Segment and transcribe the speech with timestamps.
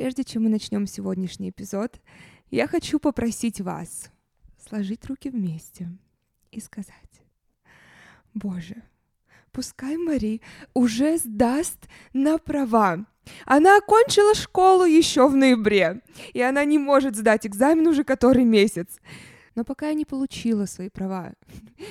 [0.00, 2.00] прежде чем мы начнем сегодняшний эпизод,
[2.50, 4.10] я хочу попросить вас
[4.66, 5.90] сложить руки вместе
[6.50, 6.94] и сказать,
[8.32, 8.76] Боже,
[9.52, 10.40] пускай Мари
[10.72, 13.04] уже сдаст на права.
[13.44, 16.00] Она окончила школу еще в ноябре,
[16.32, 19.00] и она не может сдать экзамен уже который месяц.
[19.54, 21.34] Но пока я не получила свои права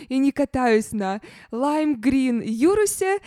[0.07, 1.21] и не катаюсь на
[1.51, 3.19] Лайм Грин Юрусе,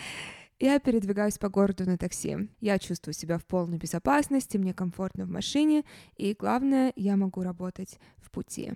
[0.59, 2.49] я передвигаюсь по городу на такси.
[2.59, 5.83] Я чувствую себя в полной безопасности, мне комфортно в машине,
[6.15, 8.73] и главное, я могу работать в пути.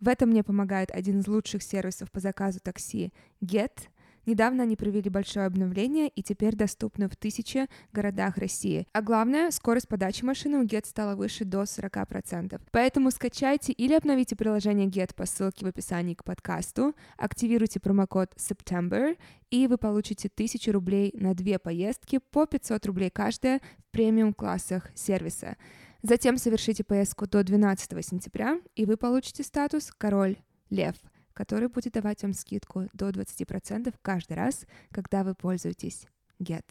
[0.00, 3.12] В этом мне помогает один из лучших сервисов по заказу такси
[3.42, 3.72] Get—
[4.28, 8.86] Недавно они провели большое обновление и теперь доступны в тысячи городах России.
[8.92, 12.60] А главное, скорость подачи машины у Get стала выше до 40%.
[12.70, 19.16] Поэтому скачайте или обновите приложение Get по ссылке в описании к подкасту, активируйте промокод September,
[19.50, 25.56] и вы получите 1000 рублей на две поездки по 500 рублей каждая в премиум-классах сервиса.
[26.02, 30.36] Затем совершите поездку до 12 сентября, и вы получите статус «Король
[30.68, 30.96] Лев»
[31.38, 36.04] который будет давать вам скидку до 20% каждый раз, когда вы пользуетесь
[36.42, 36.64] Get.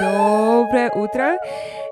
[0.00, 1.38] Доброе утро!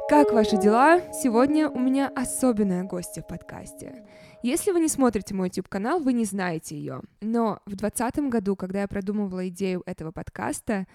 [0.08, 1.00] Как ваши дела?
[1.12, 4.04] Сегодня у меня особенная гостья в подкасте.
[4.42, 7.02] Если вы не смотрите мой YouTube-канал, вы не знаете ее.
[7.20, 10.88] Но в 2020 году, когда я продумывала идею этого подкаста,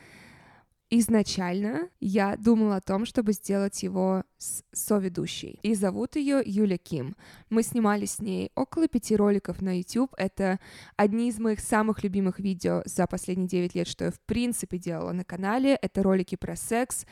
[0.91, 5.59] Изначально я думала о том, чтобы сделать его с соведущей.
[5.64, 7.16] И зовут ее Юля Ким.
[7.50, 10.13] Мы снимали с ней около пяти роликов на YouTube.
[10.16, 10.59] Это
[10.95, 15.11] одни из моих самых любимых видео за последние 9 лет, что я в принципе делала
[15.11, 15.75] на канале.
[15.81, 17.08] Это ролики про секс,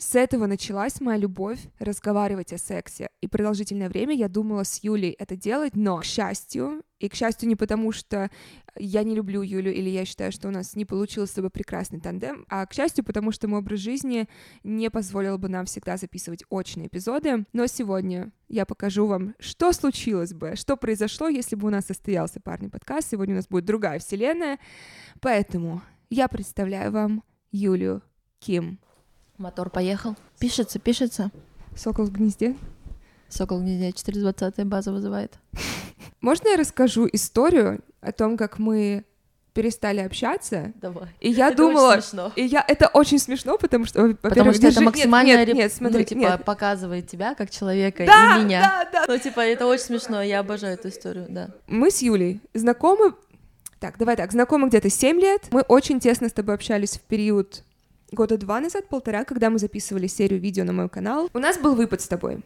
[0.00, 3.10] с этого началась моя любовь разговаривать о сексе.
[3.20, 7.50] И продолжительное время я думала с Юлей это делать, но, к счастью, и к счастью
[7.50, 8.30] не потому, что
[8.76, 12.46] я не люблю Юлю или я считаю, что у нас не получился тобой прекрасный тандем,
[12.48, 14.26] а к счастью, потому что мой образ жизни
[14.64, 17.44] не позволил бы нам всегда записывать очные эпизоды.
[17.52, 22.40] Но сегодня я покажу вам, что случилось бы, что произошло, если бы у нас состоялся
[22.40, 23.10] парный подкаст.
[23.10, 24.60] Сегодня у нас будет другая вселенная.
[25.20, 27.22] Поэтому я представляю вам
[27.52, 28.02] Юлю
[28.38, 28.80] Ким.
[29.40, 30.16] Мотор поехал.
[30.38, 31.30] Пишется, пишется.
[31.74, 32.56] Сокол в гнезде.
[33.30, 35.38] Сокол в гнезде 420 база вызывает.
[36.20, 39.06] Можно я расскажу историю о том, как мы
[39.54, 40.74] перестали общаться.
[40.74, 41.08] Давай.
[41.20, 42.32] И я это думала, очень смешно.
[42.36, 46.00] и я это очень смешно, потому что, потому что это максимально нет, нет, нет, смотри,
[46.00, 46.44] ну, типа нет.
[46.44, 48.60] показывает тебя как человека да, и меня.
[48.60, 49.04] Да, да.
[49.08, 51.48] Ну типа это очень смешно, я обожаю эту историю, да.
[51.66, 53.14] Мы с Юлей знакомы.
[53.78, 55.48] Так, давай так, знакомы где-то 7 лет.
[55.50, 57.64] Мы очень тесно с тобой общались в период
[58.12, 61.74] года два назад, полтора, когда мы записывали серию видео на мой канал, у нас был
[61.74, 62.40] выпад с тобой.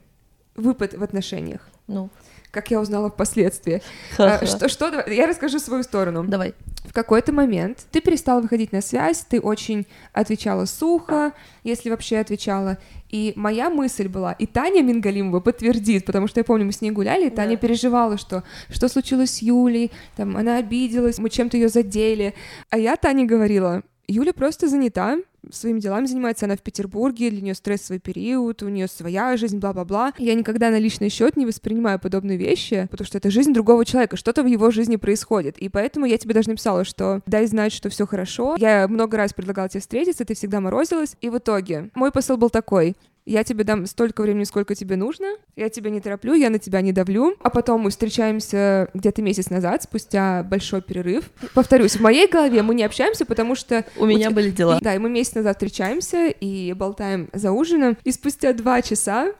[0.55, 1.69] Выпад в отношениях.
[1.87, 2.11] Ну.
[2.51, 3.83] Как я узнала впоследствии.
[4.19, 6.25] А, что, что, я расскажу свою сторону.
[6.25, 6.55] Давай.
[6.85, 11.33] В какой-то момент ты перестала выходить на связь, ты очень отвечала сухо,
[11.65, 12.79] если вообще отвечала.
[13.09, 16.91] И моя мысль была, и Таня Мингалимова подтвердит, потому что я помню, мы с ней
[16.91, 17.57] гуляли, и Таня да.
[17.57, 22.35] переживала, что что случилось с Юлей, там она обиделась, мы чем-то ее задели.
[22.71, 25.19] А я Тане говорила, Юля просто занята,
[25.50, 30.12] своими делами занимается, она в Петербурге, для нее стрессовый период, у нее своя жизнь, бла-бла-бла.
[30.19, 34.16] Я никогда на личный счет не воспринимаю подобные вещи, потому что это жизнь другого человека,
[34.16, 35.59] что-то в его жизни происходит.
[35.59, 38.56] И поэтому я тебе даже написала, что дай знать, что все хорошо.
[38.59, 41.16] Я много раз предлагала тебе встретиться, ты всегда морозилась.
[41.21, 42.97] И в итоге мой посыл был такой
[43.27, 46.81] я тебе дам столько времени, сколько тебе нужно, я тебя не тороплю, я на тебя
[46.83, 51.31] не давлю, а потом мы встречаемся где-то месяц назад, спустя большой перерыв.
[51.55, 53.84] Повторюсь, в моей голове мы не общаемся, потому что...
[53.97, 54.79] У меня были дела.
[54.83, 59.33] Да, и мы месяц назад встречаемся и болтаем за ужином, и спустя два часа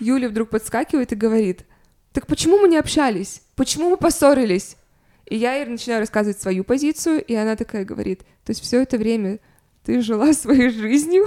[0.00, 1.64] Юля вдруг подскакивает и говорит,
[2.12, 3.42] так почему мы не общались?
[3.56, 4.76] Почему мы поссорились?
[5.26, 8.98] И я ей начинаю рассказывать свою позицию, и она такая говорит, то есть все это
[8.98, 9.38] время
[9.84, 11.26] ты жила своей жизнью,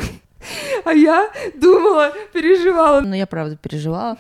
[0.86, 3.02] а я думала, переживала.
[3.02, 4.18] Ну, я правда переживала,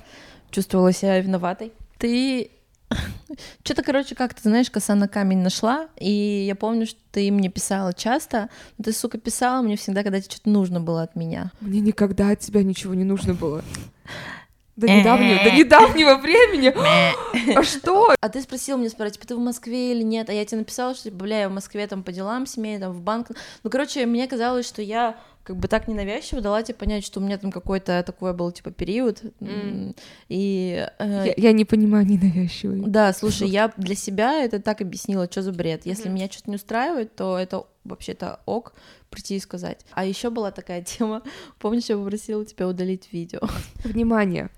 [0.51, 1.71] чувствовала себя виноватой.
[1.97, 2.51] Ты
[3.63, 7.49] что-то, короче, как ты знаешь, коса на камень нашла, и я помню, что ты мне
[7.49, 11.51] писала часто, но ты, сука, писала мне всегда, когда тебе что-то нужно было от меня.
[11.59, 13.63] Мне никогда от тебя ничего не нужно было.
[14.77, 16.71] До недавнего, до недавнего времени.
[17.57, 18.13] А что?
[18.21, 20.29] А ты спросил мне, спросил, типа, ты в Москве или нет?
[20.29, 22.93] А я тебе написала, что, типа, бля, я в Москве там по делам семейным, там
[22.93, 23.29] в банк.
[23.63, 27.23] Ну, короче, мне казалось, что я как бы так ненавязчиво дала тебе понять, что у
[27.23, 29.95] меня там какой-то такой был типа период, mm.
[30.27, 32.83] и э, я, я не понимаю ненавязчивый.
[32.85, 35.85] Да, слушай, я для себя это так объяснила, что за бред.
[35.85, 36.13] Если mm.
[36.13, 38.73] меня что-то не устраивает, то это вообще-то ок
[39.09, 39.85] прийти и сказать.
[39.91, 41.23] А еще была такая тема,
[41.59, 43.41] помнишь, я попросила тебя удалить видео.
[43.83, 44.49] Внимание,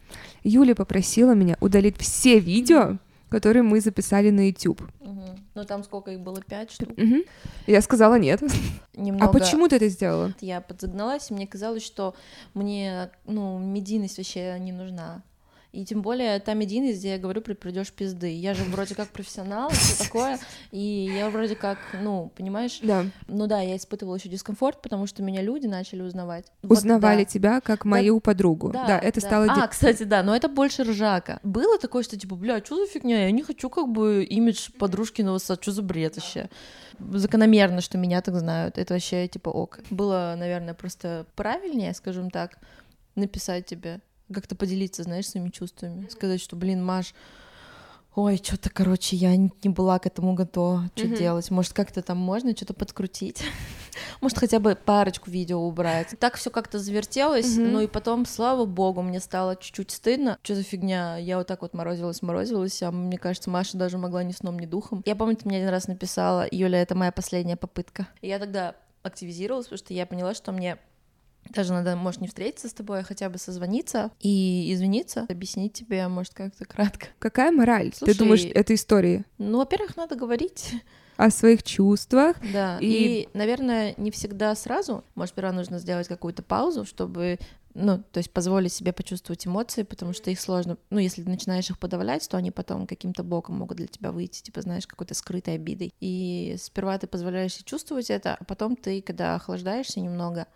[0.44, 2.98] Юля попросила меня удалить все видео,
[3.30, 4.82] который мы записали на YouTube.
[5.00, 5.40] Угу.
[5.56, 6.42] Ну там сколько их было?
[6.42, 6.98] Пять штук?
[6.98, 7.24] Мгм.
[7.68, 8.42] Я сказала нет.
[8.96, 9.26] Немного...
[9.26, 10.34] А почему ты это сделала?
[10.42, 12.16] Я подзагналась, и мне казалось, что
[12.54, 15.22] мне, ну, медийность вообще не нужна.
[15.72, 18.34] И тем более та медийность, где я говорю, придешь пизды.
[18.36, 20.40] Я же вроде как профессионал, все такое,
[20.72, 23.06] и я вроде как, ну, понимаешь, Да.
[23.28, 26.52] ну да, я испытывала еще дискомфорт, потому что меня люди начали узнавать.
[26.64, 27.30] Вот Узнавали да.
[27.30, 28.72] тебя как мою подругу.
[28.72, 29.46] Да, это стало...
[29.48, 31.40] А, кстати, да, но это больше ржака.
[31.44, 33.26] Было такое, что типа, бля, что за фигня?
[33.26, 36.50] Я не хочу как бы имидж подружкиного сад, что за бред вообще?
[37.00, 38.78] Закономерно, что меня так знают.
[38.80, 39.80] Это вообще типа ок.
[39.92, 42.58] Было, наверное, просто правильнее, скажем так,
[43.16, 44.02] написать тебе,
[44.34, 46.08] как-то поделиться, знаешь, своими чувствами.
[46.10, 47.14] Сказать, что, блин, Маш,
[48.16, 50.90] ой, что-то, короче, я не была к этому готова.
[50.96, 51.16] Что Мгм.
[51.16, 51.50] делать?
[51.52, 53.44] Может, как-то там можно что-то подкрутить?
[54.22, 56.16] Может, хотя бы парочку видео убрать.
[56.20, 57.72] Так все как-то завертелось, Мгм.
[57.74, 60.38] ну и потом, слава богу, мне стало чуть-чуть стыдно.
[60.44, 61.18] Что за фигня?
[61.18, 64.66] Я вот так вот морозилась, морозилась, а мне кажется, Маша даже могла ни сном, ни
[64.66, 65.02] духом.
[65.06, 68.08] Я помню, ты мне один раз написала, Юля, это моя последняя попытка.
[68.22, 70.78] И я тогда активизировалась, потому что я поняла, что мне
[71.50, 76.08] даже надо, может, не встретиться с тобой, а хотя бы созвониться и извиниться, объяснить тебе,
[76.08, 77.08] может, как-то кратко.
[77.20, 77.92] Какая мораль?
[77.96, 79.26] Слушай, Ты думаешь, этой истории?
[79.38, 80.74] Ну, во-первых, надо говорить.
[81.18, 82.38] О своих чувствах?
[82.54, 83.30] Да, И- и...
[83.34, 85.04] наверное, не всегда сразу.
[85.16, 87.40] Может, сперва нужно сделать какую-то паузу, чтобы,
[87.74, 91.70] ну, то есть позволить себе почувствовать эмоции, потому что их сложно, ну, если ты начинаешь
[91.70, 95.56] их подавлять, то они потом каким-то боком могут для тебя выйти, типа, знаешь, какой-то скрытой
[95.56, 95.94] обидой.
[96.00, 100.48] И сперва ты позволяешь себе чувствовать это, а потом ты, когда охлаждаешься немного,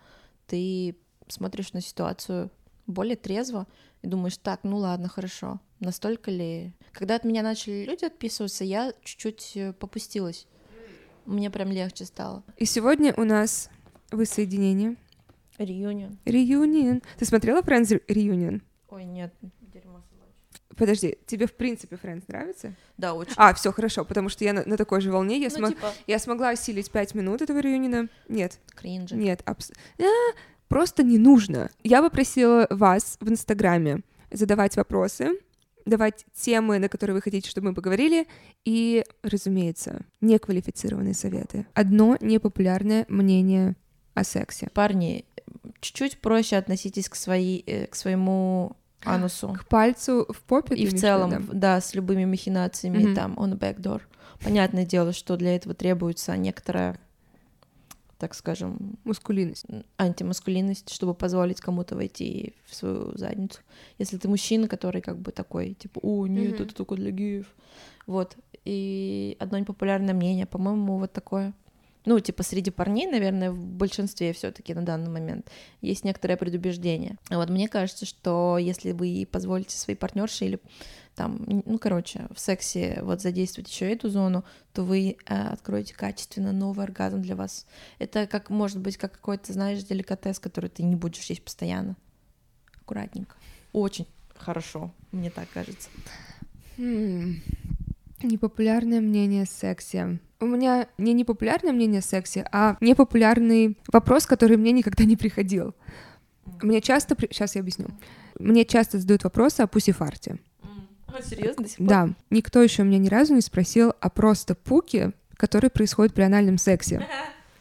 [0.54, 0.96] ты
[1.30, 2.52] смотришь на ситуацию
[2.86, 3.66] более трезво
[4.04, 6.76] и думаешь, так, ну ладно, хорошо, настолько ли...
[6.92, 10.46] Когда от меня начали люди отписываться, я чуть-чуть э, попустилась.
[11.26, 12.44] Мне прям легче стало.
[12.58, 13.72] И сегодня у нас
[14.12, 14.96] воссоединение.
[15.58, 16.20] Реюнион.
[16.24, 17.02] Реюнион.
[17.18, 18.62] Ты смотрела Friends Reunion?
[18.90, 19.34] Ой, нет.
[20.78, 22.74] Подожди, тебе в принципе Friends нравится?
[22.98, 23.34] Да, очень.
[23.38, 25.40] А, все хорошо, потому что я на, на такой же волне.
[25.40, 28.10] Я, ну, смо- типа, я смогла осилить пять минут этого реюнина.
[28.30, 29.16] Нет, кринжи.
[29.16, 30.04] нет, абс- А,
[30.68, 31.70] просто не нужно.
[31.84, 35.32] Я попросила вас в Инстаграме задавать вопросы,
[35.86, 38.26] давать темы, на которые вы хотите, чтобы мы поговорили,
[38.66, 41.66] и, разумеется, неквалифицированные советы.
[41.74, 43.76] Одно непопулярное мнение
[44.14, 44.70] о сексе.
[44.74, 45.26] Парни,
[45.82, 48.76] чуть-чуть проще относитесь к, своей, э, к своему
[49.06, 49.54] анусу.
[49.54, 51.40] К пальцу в попе И в целом, да?
[51.54, 53.16] да, с любыми махинациями, Мгм.
[53.16, 54.02] там, on the back door.
[54.44, 57.00] Понятное дело, что для этого требуется некоторая,
[58.18, 59.66] так скажем, Мускулинность.
[59.98, 63.60] антимаскулинность, чтобы позволить кому-то войти в свою задницу.
[64.00, 66.64] Если ты мужчина, который как бы такой, типа, о, нет, Мгм.
[66.64, 67.48] это только для геев.
[68.08, 68.36] Вот.
[68.66, 71.54] И одно непопулярное мнение, по-моему, вот такое.
[72.06, 75.50] Ну, типа, среди парней, наверное, в большинстве все таки на данный момент
[75.82, 77.18] есть некоторое предубеждение.
[77.30, 80.60] А вот мне кажется, что если вы позволите своей партнерше или
[81.16, 86.52] там, ну, короче, в сексе вот задействовать еще эту зону, то вы э, откроете качественно
[86.52, 87.68] новый оргазм для вас.
[88.00, 91.96] Это как, может быть, как какой-то, знаешь, деликатес, который ты не будешь есть постоянно.
[92.82, 93.36] Аккуратненько.
[93.72, 95.90] Очень хорошо, мне так кажется.
[98.24, 100.20] Непопулярное мнение о сексе.
[100.40, 105.76] У меня не непопулярное мнение о сексе, а непопулярный вопрос, который мне никогда не приходил.
[106.62, 107.16] Мне часто...
[107.20, 107.88] Сейчас я объясню.
[108.40, 110.38] Мне часто задают вопросы о пусифарте.
[111.08, 111.88] А, серьезно, до сих пор?
[111.88, 116.58] Да, никто еще меня ни разу не спросил о просто пуке, который происходит при анальном
[116.58, 117.06] сексе.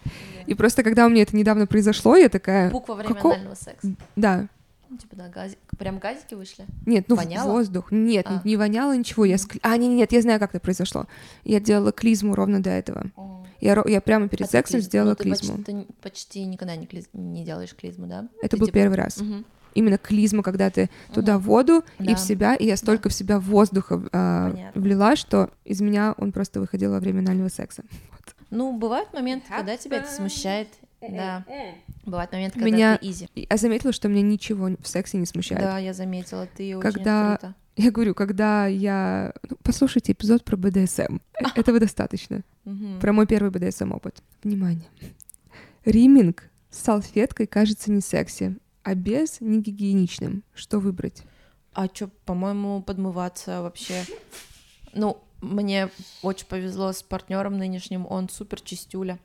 [0.47, 2.71] И просто когда у меня это недавно произошло, я такая...
[2.71, 3.95] Пук во время Какого- анального секса.
[4.17, 4.49] Да,
[4.99, 5.57] типа, да, гази...
[5.79, 6.65] прям газики вышли.
[6.87, 7.51] Нет, ну в Воняло?
[7.53, 7.91] воздух.
[7.93, 8.41] Нет, А.
[8.45, 9.25] не воняло ничего.
[9.25, 11.07] Я ск- А, нет, нет, я знаю, как это произошло.
[11.45, 13.05] Я делала клизму ровно до этого.
[13.61, 15.57] Я, я прямо перед А сексом клиз- сделала ну, ты клизму.
[15.59, 18.29] Почти, ты почти никогда не, клиз- не делаешь клизму, да?
[18.43, 19.19] Это Ты был типа- первый раз.
[19.19, 19.45] Мгм.
[19.75, 21.43] Именно клизма, когда ты туда Мгм.
[21.47, 22.15] воду и Да.
[22.17, 24.81] в себя, и я столько в себя воздуха Понятно.
[24.81, 27.83] влила, что из меня он просто выходил во время анального секса.
[28.55, 30.69] Ну, бывают моменты, когда тебя это смущает.
[31.11, 31.45] Да.
[32.05, 33.29] Бывают моменты, когда Меня- ты изи.
[33.35, 35.63] Я заметила, что меня ничего в сексе не смущает.
[35.63, 37.55] Да, я заметила, ты Когда- очень круто.
[37.77, 39.33] Я говорю, когда я...
[39.49, 41.17] ну, послушайте эпизод про БДСМ.
[41.41, 42.43] Э, Этого достаточно.
[43.01, 44.23] Про мой первый БДСМ опыт.
[44.43, 44.85] Внимание.
[45.85, 50.43] Риминг с салфеткой кажется не секси, а без не гигиеничным.
[50.55, 51.23] Что выбрать?
[51.73, 54.05] А чё, по-моему, подмываться вообще...
[54.93, 55.89] Ну, мне
[56.23, 59.19] очень повезло с партнером нынешним, он супер чистюля.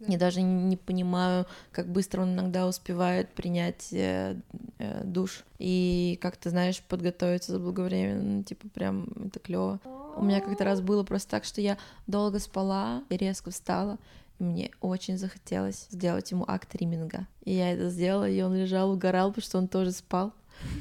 [0.00, 4.36] Я даже не понимаю, как быстро он иногда успевает принять э,
[4.78, 9.80] э, душ и как ты знаешь подготовиться заблаговременно, типа прям это клево.
[10.16, 13.98] У меня как-то раз было просто так, что я долго спала и резко встала,
[14.38, 17.26] и мне очень захотелось сделать ему акт риминга.
[17.44, 20.32] И я это сделала, и он лежал, угорал, потому что он тоже спал.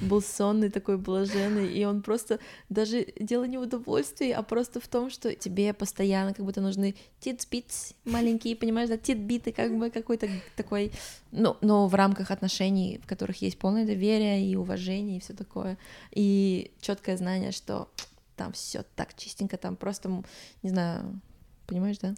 [0.02, 2.40] Был сонный такой блаженный, и он просто
[2.70, 6.96] даже дело не в удовольствии, а просто в том, что тебе постоянно как будто нужны
[7.20, 10.92] титбитс маленькие, понимаешь, да, титбиты, как бы какой-то такой,
[11.32, 15.78] ну, но в рамках отношений, в которых есть полное доверие и уважение и все такое,
[16.12, 17.90] и четкое знание, что
[18.36, 20.24] там все так чистенько, там просто,
[20.64, 21.20] не знаю,
[21.68, 22.16] понимаешь, да?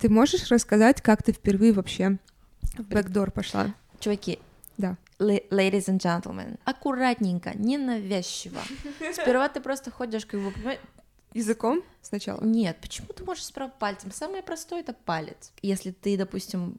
[0.00, 2.18] Ты можешь рассказать, как ты впервые вообще
[2.76, 3.74] в бэкдор пошла?
[4.00, 4.38] Чуваки,
[4.78, 4.96] Да.
[5.18, 8.60] ladies and gentlemen, аккуратненько, ненавязчиво.
[9.12, 10.78] Сперва ты просто ходишь, как бы,
[11.34, 12.42] Языком сначала?
[12.44, 14.10] Нет, почему ты можешь справа пальцем?
[14.12, 15.52] Самое простое это палец.
[15.62, 16.78] Если ты, допустим,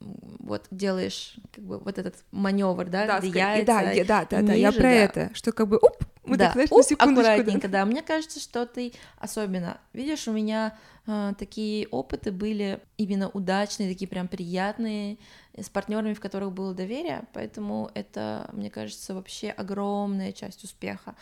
[0.00, 4.42] вот делаешь как бы вот этот маневр, да, где ска- яйца да, я- да, да,
[4.42, 4.96] да, я ниже, про да.
[4.96, 7.22] это, что как бы, уп, мы да, так, знаешь, уп, на секундочку.
[7.22, 7.32] да.
[7.34, 7.84] аккуратненько, да.
[7.84, 14.08] Мне кажется, что ты особенно, видишь, у меня э, такие опыты были именно удачные, такие
[14.08, 15.18] прям приятные,
[15.54, 21.14] э, с партнерами, в которых было доверие, поэтому это, мне кажется, вообще огромная часть успеха,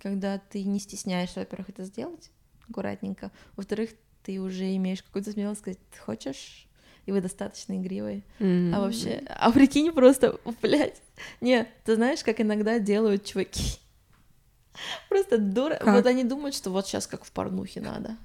[0.00, 2.30] когда ты не стесняешься, во-первых, это сделать
[2.68, 3.90] аккуратненько, во-вторых,
[4.22, 6.66] ты уже имеешь какую-то смелость сказать, ты хочешь,
[7.06, 8.22] и вы достаточно игривые.
[8.38, 8.74] М.
[8.74, 11.00] А вообще, а прикинь, просто, блядь,
[11.40, 13.78] не, ты знаешь, как иногда делают чуваки?
[15.08, 15.76] Просто дура.
[15.76, 15.94] Как?
[15.94, 18.16] Вот они думают, что вот сейчас как в порнухе надо.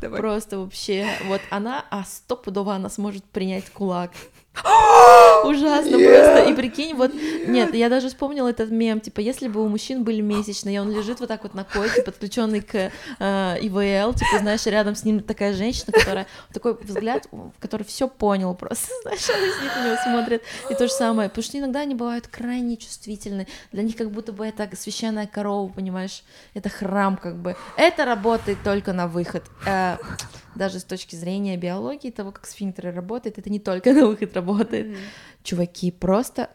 [0.00, 0.20] Давай.
[0.20, 4.12] Просто вообще, вот она, а стопудово она сможет принять кулак.
[5.44, 6.46] Ужасно просто.
[6.48, 7.12] И прикинь, вот,
[7.46, 10.90] нет, я даже вспомнила этот мем, типа, если бы у мужчин были месячные, и он
[10.90, 15.20] лежит вот так вот на койке, подключенный к э, ИВЛ, типа, знаешь, рядом с ним
[15.20, 17.28] такая женщина, которая, такой взгляд,
[17.60, 21.44] который все понял просто, знаешь, она сидит на него смотрит, и то же самое, потому
[21.44, 26.24] что иногда они бывают крайне чувствительны, для них как будто бы это священная корова, понимаешь,
[26.54, 29.96] это храм как бы, это работает только на выход, Э,
[30.58, 34.96] даже с точки зрения биологии, того, как сфинктеры работают, это не только на выход работает.
[35.42, 36.50] Чуваки, просто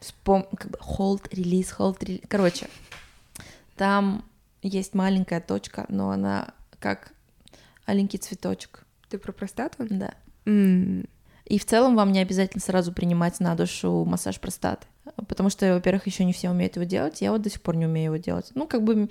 [0.00, 0.48] вспом...
[0.56, 2.22] как бы hold, релиз, hold, релиз.
[2.28, 2.68] Короче,
[3.76, 4.24] там
[4.62, 7.12] есть маленькая точка, но она как
[7.84, 9.86] аленький цветочек, Ты про простату?
[9.88, 10.14] да.
[10.44, 11.06] М.
[11.44, 14.86] И в целом вам не обязательно сразу принимать на душу массаж простаты.
[15.28, 17.86] Потому что, во-первых, еще не все умеют его делать, я вот до сих пор не
[17.86, 18.50] умею его делать.
[18.54, 19.08] Ну, как бы,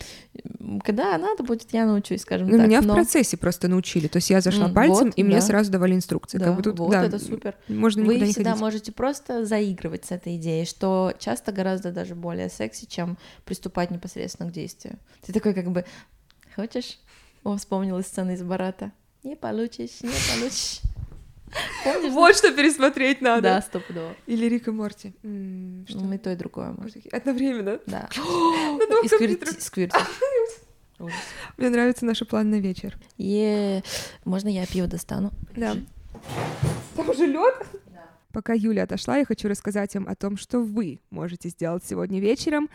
[0.83, 2.67] когда надо будет, я научусь, скажем Ну, так.
[2.67, 4.07] меня в но- процессе просто научили.
[4.07, 5.41] То есть я зашла М, пальцем, вот, и мне да.
[5.41, 6.37] сразу давали инструкции.
[6.37, 7.55] Да, как бы тут, вот да, это супер.
[7.69, 8.61] Можно Вы не всегда ходить.
[8.61, 14.49] можете просто заигрывать с этой идеей, что часто гораздо даже более секси, чем приступать непосредственно
[14.49, 14.97] к действию.
[15.25, 15.85] Ты такой как бы,
[16.55, 16.99] хочешь?
[17.43, 18.91] О, вспомнила сцену из Барата.
[19.23, 20.81] Не получишь, не получишь.
[21.83, 22.11] Помнишь?
[22.13, 23.41] Вот что пересмотреть надо.
[23.41, 24.15] Да, стопудово.
[24.25, 25.13] Или Рик и Морти.
[25.87, 25.99] Что?
[25.99, 26.71] Ну, и то, и другое.
[26.77, 27.05] может.
[27.13, 27.79] Одновременно.
[27.85, 28.09] Да.
[29.03, 29.91] И сквирти-.
[31.57, 32.97] Мне нравится наш план на вечер.
[33.17, 33.83] Е,
[34.23, 35.31] Можно я пиво достану?
[35.55, 35.75] Да.
[36.95, 37.55] Там уже лед?
[38.31, 42.69] Пока Юля отошла, я хочу рассказать вам о том, что вы можете сделать сегодня вечером.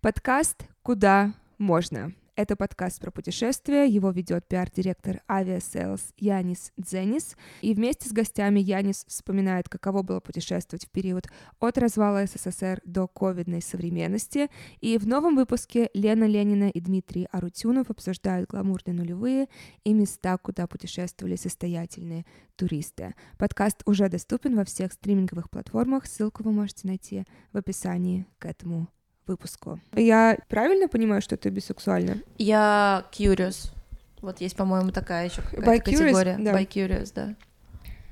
[0.00, 2.12] Подкаст «Куда можно».
[2.36, 3.84] Это подкаст про путешествия.
[3.84, 7.36] Его ведет пиар-директор Aviasales Янис Дзенис.
[7.60, 11.26] И вместе с гостями Янис вспоминает, каково было путешествовать в период
[11.58, 14.48] от развала СССР до ковидной современности.
[14.80, 19.48] И в новом выпуске Лена Ленина и Дмитрий Арутюнов обсуждают гламурные нулевые
[19.84, 22.24] и места, куда путешествовали состоятельные
[22.56, 23.14] туристы.
[23.38, 26.06] Подкаст уже доступен во всех стриминговых платформах.
[26.06, 28.88] Ссылку вы можете найти в описании к этому
[29.30, 29.80] выпуску.
[29.94, 32.18] Я правильно понимаю, что ты бисексуальна?
[32.38, 33.72] Я curious.
[34.20, 36.36] Вот есть, по-моему, такая еще Bi-curious, категория.
[36.38, 36.52] да.
[36.52, 37.34] By curious, да.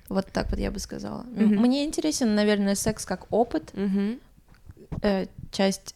[0.08, 1.22] Вот так вот я бы сказала.
[1.24, 1.60] Мгм.
[1.60, 3.72] Мне интересен, наверное, секс как опыт,
[5.02, 5.94] э, часть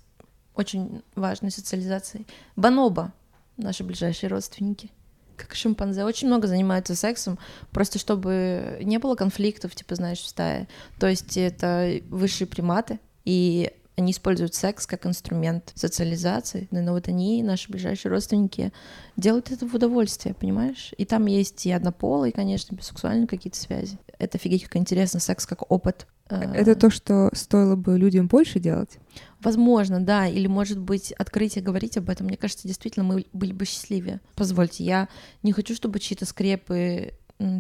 [0.54, 2.26] очень важной социализации.
[2.56, 3.12] Баноба,
[3.56, 4.90] наши ближайшие родственники,
[5.36, 7.38] как шимпанзе, очень много занимаются сексом,
[7.70, 10.68] просто чтобы не было конфликтов, типа, знаешь, в стае.
[10.98, 17.42] То есть это высшие приматы, и они используют секс как инструмент социализации, но вот они,
[17.42, 18.72] наши ближайшие родственники,
[19.16, 20.92] делают это в удовольствие, понимаешь?
[20.96, 23.98] И там есть и однополые, конечно, бисексуальные какие-то связи.
[24.18, 26.06] Это офигеть как интересно, секс как опыт.
[26.30, 28.98] Э, Это то, что стоило бы людям больше делать?
[29.40, 32.28] Возможно, да, или, может быть, открытие говорить об этом.
[32.28, 34.20] Мне кажется, действительно, мы были бы счастливее.
[34.36, 35.08] Позвольте, я
[35.42, 37.12] не хочу, чтобы чьи-то скрепы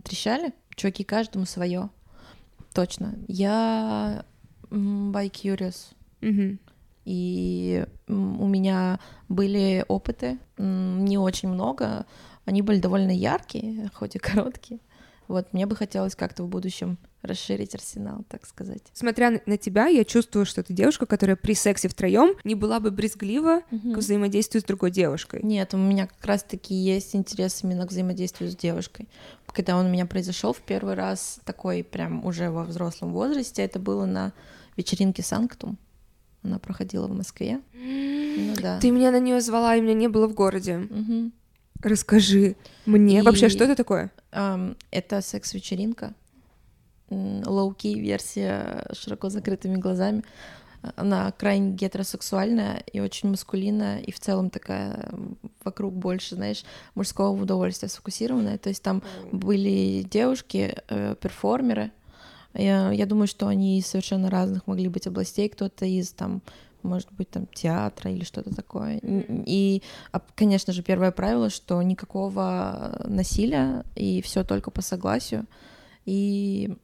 [0.04, 0.54] трещали.
[0.74, 1.90] Чуваки, каждому свое.
[2.72, 3.14] Точно.
[3.28, 4.24] Я
[4.70, 5.92] by curious.
[6.22, 6.58] Мгм.
[7.04, 12.06] И у меня были опыты, не очень много.
[12.44, 14.80] Они были довольно яркие, хоть и короткие.
[15.28, 18.82] Вот, мне бы хотелось как-то в будущем расширить арсенал, так сказать.
[18.92, 22.90] Смотря на- тебя, я чувствую, что ты девушка, которая при сексе втроем не была бы
[22.90, 25.40] брезглива к взаимодействию с другой девушкой.
[25.42, 29.08] Нет, у меня как раз-таки есть интерес именно к взаимодействию с девушкой.
[29.46, 33.78] Когда он у меня произошел в первый раз, такой прям уже во взрослом возрасте, это
[33.78, 34.32] было на
[34.76, 35.78] вечеринке Санктум.
[36.42, 37.60] Она проходила в Москве.
[37.74, 38.78] Ну да.
[38.80, 40.78] Ты меня на нее звала, и меня не было в городе.
[40.78, 41.32] Мгм.
[41.82, 42.56] Расскажи
[42.86, 44.10] мне И- вообще, что это такое?
[44.30, 46.14] Ам, это секс-вечеринка.
[47.10, 50.22] Лоу-ки версия широко закрытыми глазами.
[50.96, 55.10] Она крайне гетеросексуальная и очень маскулинная, и в целом такая
[55.62, 58.58] вокруг больше, знаешь, мужского удовольствия сфокусированная.
[58.58, 61.92] То есть там были девушки, э, перформеры.
[62.54, 65.48] Я, я думаю, что они из совершенно разных могли быть областей.
[65.48, 66.42] Кто-то из там,
[66.82, 69.00] может быть, там театра или что-то такое.
[69.02, 75.46] И, а, конечно же, первое правило, что никакого насилия и все только по согласию.
[76.04, 76.76] И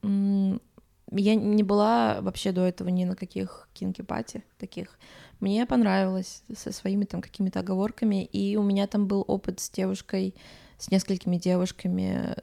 [1.11, 4.99] я не была вообще до этого ни на каких кинки-пати таких.
[5.39, 10.35] Мне понравилось со своими там какими-то оговорками, и у меня там был опыт с девушкой,
[10.77, 12.35] с несколькими девушками.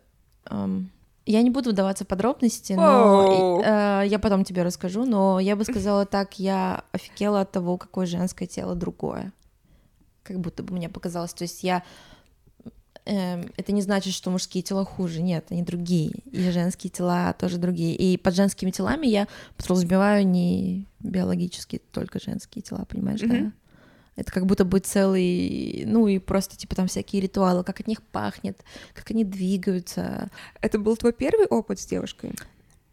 [0.44, 0.90] Ам,
[1.26, 5.64] Я не буду вдаваться в подробности, но э, я потом тебе расскажу, но я бы
[5.64, 9.32] сказала так, я офигела от того, какое женское тело другое.
[10.22, 11.34] Как будто бы мне показалось.
[11.34, 11.82] То есть я
[13.06, 15.20] эм, это не значит, что мужские тела хуже.
[15.20, 16.12] Нет, они другие.
[16.30, 17.96] И женские тела тоже другие.
[17.96, 23.52] И под женскими телами я подразумеваю не биологически только женские тела, понимаешь, да?
[24.16, 28.02] Это как будто бы целый, ну и просто типа там всякие ритуалы, как от них
[28.02, 28.58] пахнет,
[28.94, 30.30] как они двигаются.
[30.60, 32.32] Это был твой первый опыт с девушкой?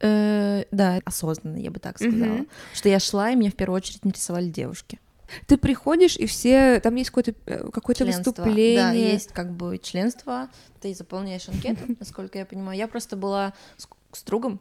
[0.02, 2.46] Э, да, осознанно, я бы так сказала.
[2.74, 5.00] Что я шла, и меня в первую очередь интересовали девушки.
[5.48, 6.80] Ты приходишь, и все...
[6.82, 8.32] Там есть какое-то, э, какое-то Членство.
[8.32, 8.76] выступление.
[8.76, 10.50] Да, есть как бы членство,
[10.82, 12.78] ты заполняешь анкету, насколько я понимаю.
[12.78, 14.60] Я просто была с, с другом,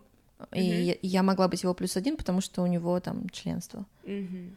[0.52, 3.84] и я, могла быть его плюс один, потому что у него там членство.
[4.04, 4.56] Мгм.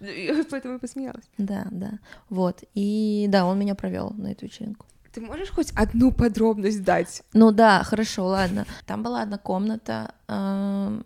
[0.00, 1.24] Я Поэтому и посмеялась.
[1.38, 1.98] Да, да.
[2.28, 2.64] Вот.
[2.74, 4.86] И да, он меня провел на эту вечеринку.
[5.12, 7.22] Ты можешь хоть одну подробность дать?
[7.32, 8.64] Ну да, хорошо, ладно.
[8.86, 11.02] Там была одна комната, эм,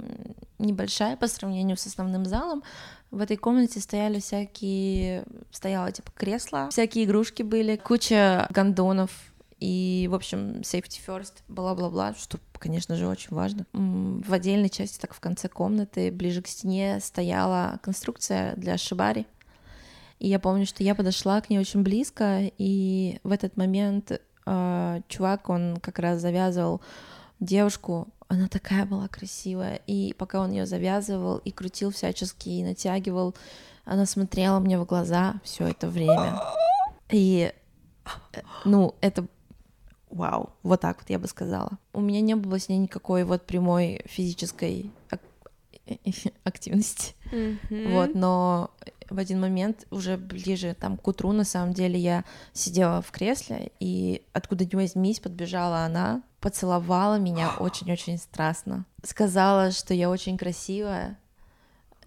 [0.58, 2.62] небольшая по сравнению с основным залом.
[3.10, 9.10] В этой комнате стояли всякие, стояло типа кресла, всякие игрушки были, куча гондонов
[9.60, 13.66] и, в общем, safety first, бла-бла-бла, что, конечно же, очень важно.
[13.74, 19.26] В отдельной части, так в конце комнаты, ближе к стене, стояла конструкция для шибари.
[20.18, 25.00] И я помню, что я подошла к ней очень близко, и в этот момент э,
[25.08, 26.80] чувак, он как раз завязывал
[27.38, 33.34] девушку, она такая была красивая, и пока он ее завязывал и крутил всячески, и натягивал,
[33.84, 36.40] она смотрела мне в глаза все это время.
[37.10, 37.52] И,
[38.32, 39.26] э, ну, это
[40.14, 41.78] вау, вот так вот я бы сказала.
[41.92, 45.20] У меня не было с ней никакой вот прямой физической ак-
[46.44, 47.14] активности.
[47.90, 48.70] Вот, но
[49.10, 53.72] в один момент, уже ближе там к утру, на самом деле, я сидела в кресле,
[53.80, 58.86] и откуда ни возьмись, подбежала она, поцеловала меня очень-очень страстно.
[59.02, 61.18] Сказала, что я очень красивая,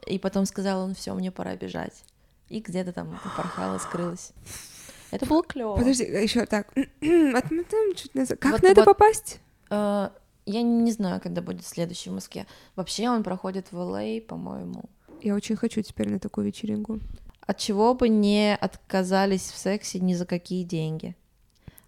[0.06, 2.04] и потом сказала, ну все, мне пора бежать.
[2.50, 4.32] И где-то там порхала, скрылась.
[5.12, 5.76] Это было клево.
[5.78, 6.74] Подожди, еще так.
[6.74, 9.40] Как Вот- на это вот- попасть?
[9.70, 10.10] Э,
[10.46, 12.46] Я не знаю, когда будет следующий в Москве.
[12.76, 14.84] Вообще он проходит в Л.А., по-моему.
[15.22, 17.00] Я очень хочу теперь на такую вечеринку.
[17.42, 21.16] От чего бы не отказались в сексе ни за какие деньги?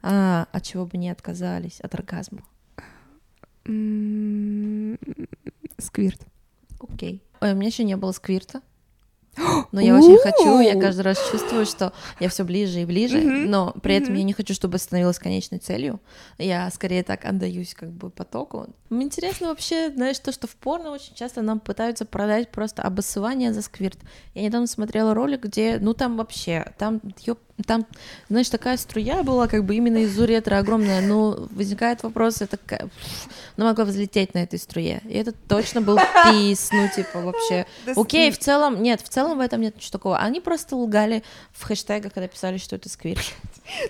[0.01, 1.79] А, от чего бы не отказались?
[1.81, 2.43] От оргазма.
[3.65, 4.97] М,
[5.77, 6.21] Сквирт.
[6.79, 7.21] Окей.
[7.41, 8.61] Ой, у меня еще не было сквирта.
[9.71, 13.73] Но я очень хочу, я каждый раз чувствую, что я все ближе и ближе, но
[13.81, 15.99] при этом я не хочу, чтобы становилось конечной целью.
[16.37, 18.67] Я скорее так отдаюсь как бы потоку.
[18.89, 23.53] Мне интересно вообще, знаешь, то, что в порно очень часто нам пытаются продать просто обоссывание
[23.53, 23.99] за сквирт.
[24.33, 27.85] Я недавно смотрела ролик, где, ну там вообще, там, ё- там,
[28.29, 32.87] знаешь, такая струя была, как бы именно из уретры огромная, но возникает вопрос, это ка-
[32.87, 35.01] пф, она могла взлететь на этой струе.
[35.05, 37.65] И это точно был пис, ну типа вообще.
[37.95, 40.17] Окей, в целом, нет, в целом в этом нет ничего такого.
[40.17, 43.21] Они просто лгали в хэштегах, когда писали, что это сквирт.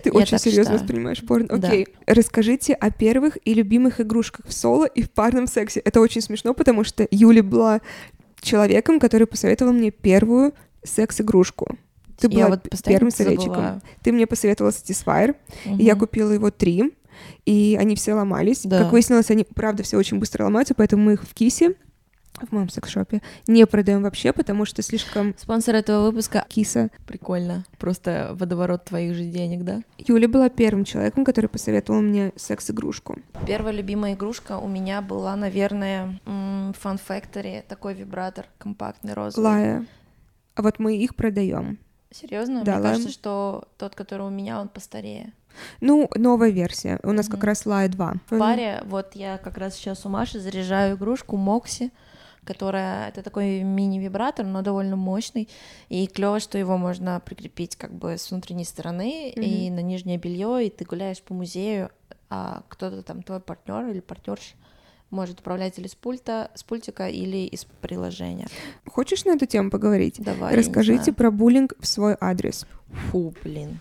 [0.03, 0.79] Ты Я очень серьезно считаю.
[0.79, 1.57] воспринимаешь порно.
[1.57, 1.67] Да.
[1.69, 1.87] Окей.
[2.05, 5.79] Расскажите о первых и любимых игрушках в соло и в парном сексе.
[5.79, 7.81] Это очень смешно, потому что Юля была
[8.41, 10.53] человеком, который посоветовал мне первую
[10.83, 11.77] секс-игрушку.
[12.19, 13.81] Ты Я была вот первым советчиком.
[14.03, 16.93] Ты мне посоветовала Satisfyer, и я купила его три,
[17.45, 18.61] и они все ломались.
[18.63, 18.83] Да.
[18.83, 21.75] Как выяснилось, они, правда, все очень быстро ломаются, поэтому мы их в кисе,
[22.39, 26.89] в моем секс-шопе, не продаем вообще, потому что слишком Спонсор этого выпуска киса.
[27.05, 27.65] прикольно.
[27.77, 29.81] Просто водоворот твоих же денег, да?
[29.97, 33.17] Юля была первым человеком, который посоветовал мне секс-игрушку.
[33.45, 39.45] Первая любимая игрушка у меня была, наверное, м, Fun Factory, такой вибратор компактный розовый.
[39.49, 39.85] Лая.
[40.55, 41.77] А вот мы их продаем.
[42.11, 42.63] Серьезно?
[42.63, 42.93] Да, Мне Лайм.
[42.95, 45.33] кажется, что тот, который у меня, он постарее.
[45.81, 46.99] Ну, новая версия.
[47.03, 47.45] У нас как Мгм.
[47.47, 48.13] раз Лая 2.
[48.29, 51.91] В паре, вот я как раз сейчас у Маши заряжаю игрушку Мокси,
[52.43, 55.49] которая это такой мини-вибратор, но довольно мощный.
[55.89, 59.43] И клево, что его можно прикрепить как бы с внутренней стороны mm-hmm.
[59.43, 61.91] и на нижнее белье, и ты гуляешь по музею,
[62.29, 64.55] а кто-то там твой партнер или партнерша
[65.09, 68.47] может управлять или с пульта, с пультика, или из приложения.
[68.85, 70.15] Хочешь на эту тему поговорить?
[70.19, 70.55] Давай.
[70.55, 72.65] Расскажите про буллинг в свой адрес.
[73.11, 73.79] Фу, блин.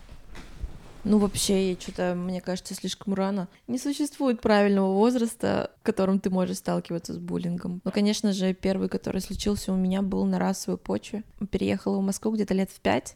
[1.05, 3.47] Ну, вообще, что-то, мне кажется, слишком рано.
[3.67, 7.81] Не существует правильного возраста, в котором ты можешь сталкиваться с буллингом.
[7.83, 11.23] Ну, конечно же, первый, который случился у меня, был на расовой почве.
[11.51, 13.15] Переехала в Москву где-то лет в пять,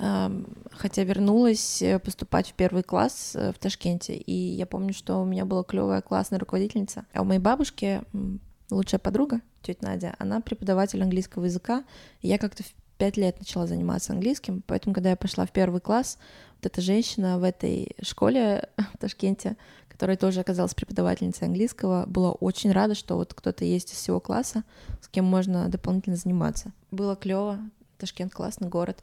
[0.00, 4.14] хотя вернулась э, поступать в первый класс э, в Ташкенте.
[4.14, 7.04] И я помню, что у меня была клевая классная руководительница.
[7.12, 8.00] А у моей бабушки
[8.70, 11.84] лучшая подруга, тетя Надя, она преподаватель английского языка.
[12.22, 15.80] И я как-то в пять лет начала заниматься английским, поэтому, когда я пошла в первый
[15.80, 16.18] класс,
[16.56, 19.56] вот эта женщина в этой школе в Ташкенте,
[19.88, 24.64] которая тоже оказалась преподавательницей английского, была очень рада, что вот кто-то есть из всего класса,
[25.02, 26.72] с кем можно дополнительно заниматься.
[26.90, 27.58] Было клево,
[27.98, 29.02] Ташкент классный город.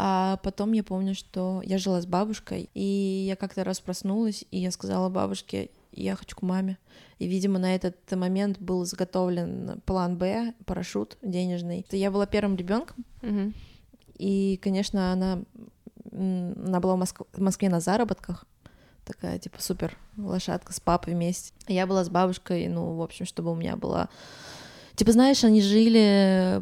[0.00, 4.58] А потом я помню, что я жила с бабушкой, и я как-то раз проснулась, и
[4.58, 6.78] я сказала бабушке, я хочу к маме.
[7.18, 11.84] И, видимо, на этот момент был заготовлен план Б, парашют денежный.
[11.90, 13.52] Я была первым ребенком, угу.
[14.14, 15.40] и, конечно, она,
[16.12, 17.22] она была в, Моск...
[17.32, 18.44] в Москве на заработках,
[19.04, 21.52] такая, типа, супер лошадка с папой вместе.
[21.66, 24.08] Я была с бабушкой, ну, в общем, чтобы у меня была
[24.98, 26.60] Типа, знаешь, они жили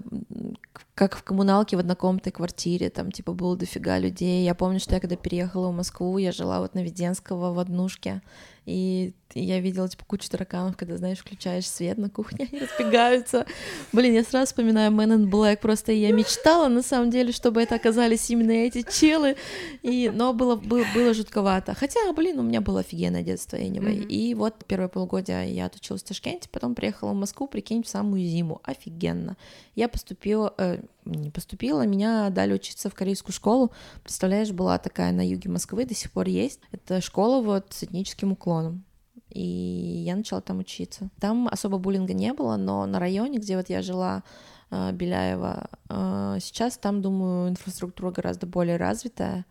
[0.97, 4.47] как в коммуналке в однокомнатной квартире, там, типа, было дофига людей.
[4.47, 8.23] Я помню, что я когда переехала в Москву, я жила вот на Веденского в однушке,
[8.65, 13.45] и я видела, типа, кучу тараканов, когда, знаешь, включаешь свет на кухне, они разбегаются.
[13.93, 17.75] Блин, я сразу вспоминаю Man in Black, просто я мечтала, на самом деле, чтобы это
[17.75, 19.37] оказались именно эти челы,
[19.83, 20.11] и...
[20.13, 21.75] но было, было, было жутковато.
[21.75, 23.99] Хотя, блин, у меня было офигенное детство, anyway.
[23.99, 24.09] Mm-hmm.
[24.09, 28.23] И вот первое полугодие я отучилась в Ташкенте, потом приехала в Москву, прикинь, в самую
[28.25, 28.63] зиму.
[28.65, 29.37] Офигенно.
[29.75, 33.73] Я поступила, э, не поступила, меня дали учиться в корейскую школу.
[34.03, 36.61] Представляешь, была такая на юге Москвы, до сих пор есть.
[36.73, 38.85] Это школа вот с этническим уклоном.
[39.31, 41.11] И я начала там учиться.
[41.21, 44.23] Там особо буллинга не было, но на районе, где вот я жила,
[44.71, 49.45] э, Беляева, э, сейчас там, думаю, инфраструктура гораздо более развитая.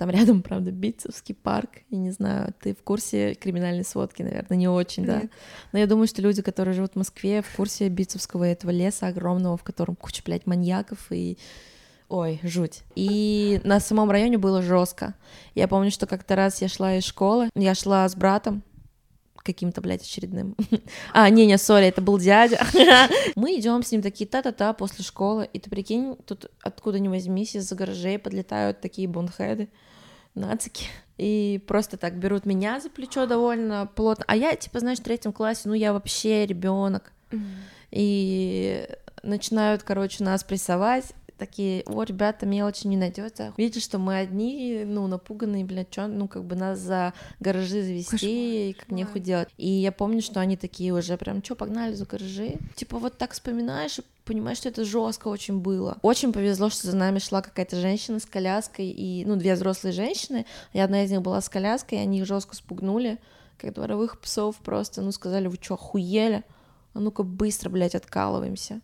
[0.00, 1.82] Там рядом, правда, Битцевский парк.
[1.90, 5.20] Я не знаю, ты в курсе криминальной сводки, наверное, не очень, да?
[5.20, 5.30] Нет.
[5.72, 9.58] Но я думаю, что люди, которые живут в Москве, в курсе Битцевского этого леса огромного,
[9.58, 11.36] в котором куча, блядь, маньяков и
[12.08, 12.80] Ой, жуть.
[12.94, 15.14] И на самом районе было жестко.
[15.54, 18.62] Я помню, что как-то раз я шла из школы, я шла с братом,
[19.42, 20.56] каким-то, блядь, очередным.
[21.12, 22.60] а, не-не, сори, это был дядя.
[23.36, 27.56] Мы идем с ним такие та-та-та после школы, и ты прикинь, тут откуда ни возьмись,
[27.56, 29.68] из-за гаражей подлетают такие бонхеды
[30.34, 30.86] нацики.
[31.18, 34.24] И просто так берут меня за плечо довольно плотно.
[34.26, 37.12] А я, типа, знаешь, в третьем классе, ну, я вообще ребенок.
[37.90, 38.88] И
[39.22, 43.52] начинают, короче, нас прессовать такие, о, ребята, мелочи не найдется.
[43.56, 48.10] Видите, что мы одни, ну, напуганные, блядь, что, ну, как бы нас за гаражи завести,
[48.10, 48.30] Кошмар.
[48.30, 49.48] и как нехуй делать.
[49.56, 52.56] И я помню, что они такие уже прям, что, погнали за гаражи?
[52.76, 55.98] Типа вот так вспоминаешь и понимаешь, что это жестко очень было.
[56.02, 60.46] Очень повезло, что за нами шла какая-то женщина с коляской, и, ну, две взрослые женщины,
[60.72, 63.18] и одна из них была с коляской, и они их жестко спугнули,
[63.58, 66.44] как дворовых псов просто, ну, сказали, вы что, охуели?
[66.92, 68.80] А ну-ка быстро, блядь, откалываемся.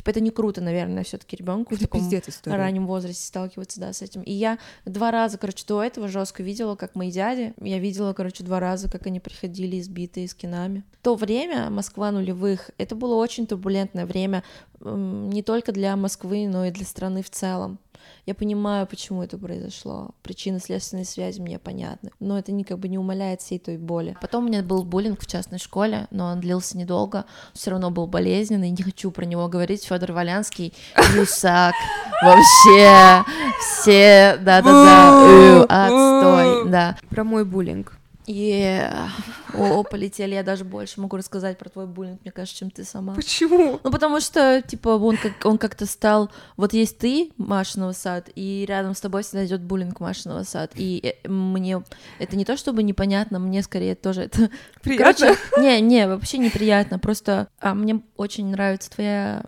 [0.00, 2.00] Типа это не круто, наверное, все таки ребенку в таком
[2.46, 4.22] раннем возрасте сталкиваться, да, с этим.
[4.22, 8.42] И я два раза, короче, до этого жестко видела, как мои дяди, я видела, короче,
[8.42, 10.84] два раза, как они приходили избитые с кинами.
[11.02, 14.42] То время, Москва нулевых, это было очень турбулентное время
[14.80, 17.78] не только для Москвы, но и для страны в целом.
[18.26, 20.10] Я понимаю, почему это произошло.
[20.22, 22.10] Причины следственной связи мне понятны.
[22.20, 24.16] Но это не как бы не умаляет всей той боли.
[24.20, 27.24] Потом у меня был буллинг в частной школе, но он длился недолго.
[27.54, 28.70] Все равно был болезненный.
[28.70, 29.84] Не хочу про него говорить.
[29.84, 30.74] Федор Валянский,
[31.16, 31.74] Юсак.
[32.22, 33.24] Вообще
[33.60, 36.96] все, да-да-да, отстой, да.
[37.08, 37.99] Про мой буллинг.
[38.30, 39.08] Yeah.
[39.54, 40.34] О, полетели.
[40.34, 43.14] Я даже больше могу рассказать про твой буллинг, мне кажется, чем ты сама.
[43.14, 43.80] Почему?
[43.82, 46.30] Ну, потому что, типа, он, как, он как-то стал...
[46.56, 50.70] Вот есть ты, Машиного сад, и рядом с тобой всегда идет буллинг Машиного сад.
[50.76, 51.82] И э, мне...
[52.20, 54.48] Это не то, чтобы непонятно, мне скорее тоже это...
[54.82, 55.26] Приятно?
[55.26, 57.00] Короче, не, не, вообще неприятно.
[57.00, 59.42] Просто а, мне очень нравится твоя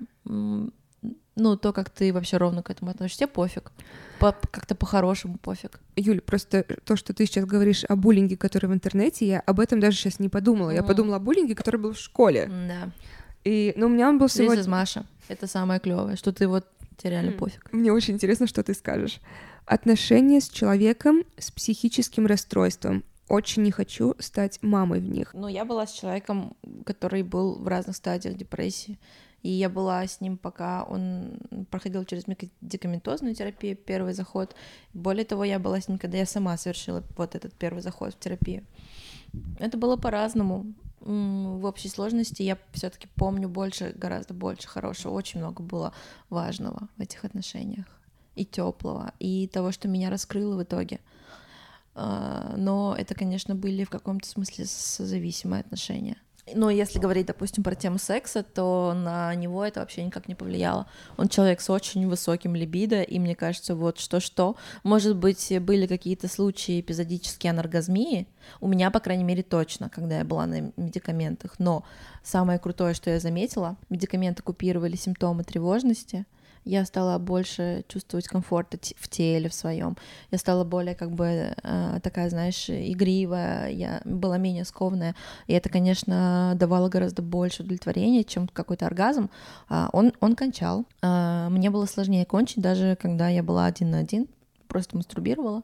[1.35, 3.73] ну, то, как ты вообще ровно к этому относишься, тебе пофиг.
[4.19, 5.81] По как-то по-хорошему пофиг.
[5.97, 9.81] Юль, просто то, что ты сейчас говоришь о буллинге, который в интернете, я об этом
[9.81, 10.71] даже сейчас не подумала.
[10.71, 10.75] Mm.
[10.75, 12.51] Я подумала о буллинге, который был в школе.
[12.69, 12.91] Да.
[13.45, 14.61] И, ну, у меня он был сегодня...
[14.61, 15.07] из Маша.
[15.29, 16.67] Это самое клевое, что ты вот
[16.99, 17.39] тебе реально mm.
[17.39, 17.73] пофиг.
[17.73, 19.21] Мне очень интересно, что ты скажешь.
[19.65, 23.05] Отношения с человеком с психическим расстройством.
[23.29, 25.31] очень не хочу стать мамой в них.
[25.33, 28.99] Ну, я была с человеком, который был в разных стадиях депрессии.
[29.43, 31.39] И я была с ним, пока он
[31.71, 34.55] проходил через медикаментозную терапию, первый заход.
[34.95, 38.19] Более того, я была с ним, когда я сама совершила вот этот первый заход в
[38.19, 38.65] терапию.
[39.59, 40.73] Это было по-разному.
[41.01, 45.13] В общей сложности я все-таки помню больше, гораздо больше хорошего.
[45.13, 45.93] Очень много было
[46.31, 47.87] важного в этих отношениях.
[48.37, 51.01] И теплого, и того, что меня раскрыло в итоге.
[51.95, 56.17] А, но это, конечно, были в каком-то смысле созависимые отношения.
[56.55, 60.89] Но если говорить, допустим, про тему секса, то на него это вообще никак не повлияло.
[61.17, 64.57] Он человек с очень высоким либидо, и мне кажется, вот что-что.
[64.83, 68.27] Может быть, были какие-то случаи эпизодические аноргазмии.
[68.61, 71.61] У меня, по крайней мере, точно, когда я была на медикаментах.
[71.61, 71.85] Но
[72.25, 76.27] самое крутое, что я заметила, медикаменты купировали симптомы тревожности—
[76.65, 79.97] я стала больше чувствовать комфорт в теле в своем.
[80.31, 85.15] Я стала более как бы э, такая, знаешь, игривая, я была менее скованная.
[85.47, 89.31] И это, конечно, давало гораздо больше удовлетворения, чем какой-то оргазм.
[89.69, 90.85] А, он, он кончал.
[91.03, 94.29] А, мне было сложнее кончить, даже когда я была один на один,
[94.73, 95.63] просто мастурбировала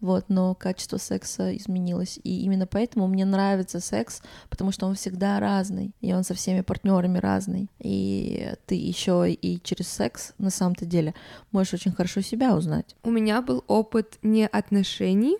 [0.00, 5.38] вот, но качество секса изменилось, и именно поэтому мне нравится секс, потому что он всегда
[5.40, 10.86] разный, и он со всеми партнерами разный, и ты еще и через секс на самом-то
[10.86, 11.14] деле
[11.52, 12.96] можешь очень хорошо себя узнать.
[13.02, 15.36] У меня был опыт не отношений,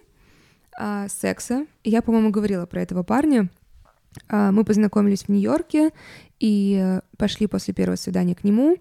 [0.79, 1.67] а секса.
[1.83, 3.51] Я, по-моему, говорила про этого парня.
[4.29, 5.91] А, мы познакомились в Нью-Йорке
[6.39, 8.77] и пошли после первого свидания к нему.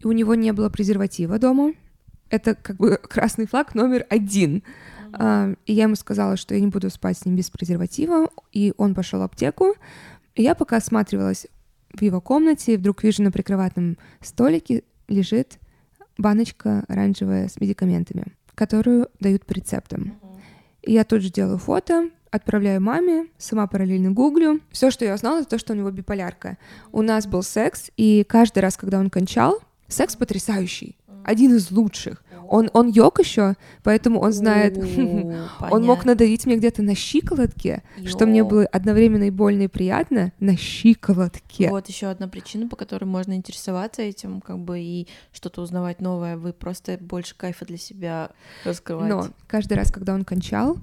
[0.00, 1.74] И у него не было презерватива дома.
[2.32, 4.64] Это как бы красный флаг номер один.
[5.12, 8.72] Uh, и я ему сказала, что я не буду спать с ним без презерватива, и
[8.78, 9.74] он пошел в аптеку.
[10.34, 11.46] И я пока осматривалась
[11.92, 15.58] в его комнате, вдруг вижу на прикроватном столике лежит
[16.16, 20.18] баночка оранжевая с медикаментами, которую дают по рецептам.
[20.80, 24.60] И я тут же делаю фото, отправляю маме, сама параллельно гуглю.
[24.70, 26.56] Все, что я узнала, это то, что у него биполярка.
[26.90, 32.22] У нас был секс, и каждый раз, когда он кончал, секс потрясающий один из лучших.
[32.48, 34.76] Он, он йог еще, поэтому он знает,
[35.70, 40.32] он мог надавить мне где-то на щиколотке, что мне было одновременно и больно, и приятно,
[40.38, 41.70] на щиколотке.
[41.70, 46.36] Вот еще одна причина, по которой можно интересоваться этим, как бы, и что-то узнавать новое.
[46.36, 48.30] Вы просто больше кайфа для себя
[48.64, 49.14] раскрываете.
[49.14, 50.76] Но каждый раз, когда он кончал,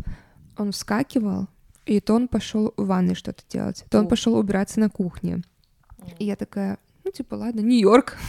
[0.57, 1.47] он вскакивал,
[1.85, 5.43] и то он пошел в ванной что-то делать, то он пошел убираться на кухне.
[6.17, 8.17] И я такая, ну, типа, ладно, Нью-Йорк.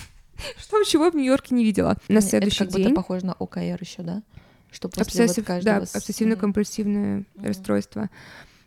[0.59, 1.97] Что чего в Нью-Йорке не видела.
[2.09, 4.23] На следующий это как будто похоже на ОКР еще, да?
[4.71, 5.81] Что после Обсессив, вот каждого...
[5.81, 7.47] Да, обсессивно-компульсивное mm-hmm.
[7.47, 8.09] расстройство.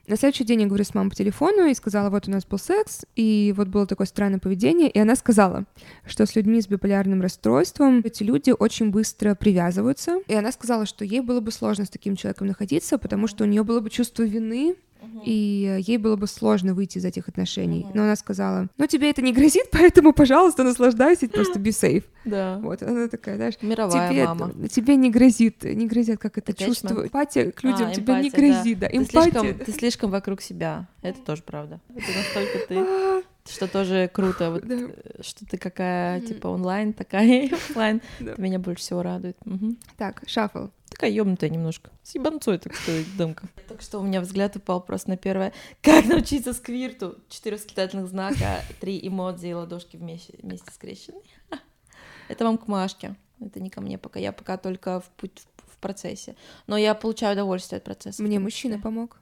[0.06, 2.60] На следующий день я говорю с мамой по телефону и сказала, вот у нас был
[2.60, 5.64] секс, и вот было такое странное поведение, и она сказала,
[6.06, 11.06] что с людьми с биполярным расстройством эти люди очень быстро привязываются, и она сказала, что
[11.06, 14.24] ей было бы сложно с таким человеком находиться, потому что у нее было бы чувство
[14.24, 14.76] вины
[15.24, 17.86] и ей было бы сложно выйти из этих отношений.
[17.94, 22.04] Но она сказала, ну тебе это не грозит, поэтому, пожалуйста, наслаждайся, просто be safe.
[22.26, 22.60] Да.
[22.62, 24.68] Вот, она такая, знаешь, Мировая тебе, мама.
[24.68, 26.66] тебе не грозит, не грозит, как это Attachment.
[26.66, 27.04] чувство.
[27.04, 28.88] Эмпатия к людям а, тебе не грозит, да.
[28.89, 28.98] да.
[28.98, 29.32] Эмпатия.
[29.32, 31.82] Ты слишком, ты слишком вокруг себя, это тоже правда.
[31.96, 34.78] Это настолько ты что тоже круто, вот, да.
[35.22, 38.02] что ты какая, типа, онлайн, такая офлайн.
[38.20, 38.34] Да.
[38.38, 39.38] Меня больше всего радует.
[39.46, 39.76] Угу.
[39.98, 40.68] Так, шаффл.
[40.93, 41.89] Такая ёбнутая немножко.
[42.03, 43.47] С ебанцой, так сказать, дымка.
[43.67, 45.51] Так что у меня взгляд упал просто на первое.
[45.82, 47.17] Как научиться сквирту?
[47.29, 51.17] Четыре восклицательных знака, три эмодзи и ладошки вместе, вместе скрещены.
[52.27, 53.15] Это вам к Машке.
[53.39, 54.19] Это не ко мне пока.
[54.19, 56.36] Я пока только в путь в процессе.
[56.67, 58.21] Но я получаю удовольствие от процесса.
[58.21, 59.19] Мне мужчина помог.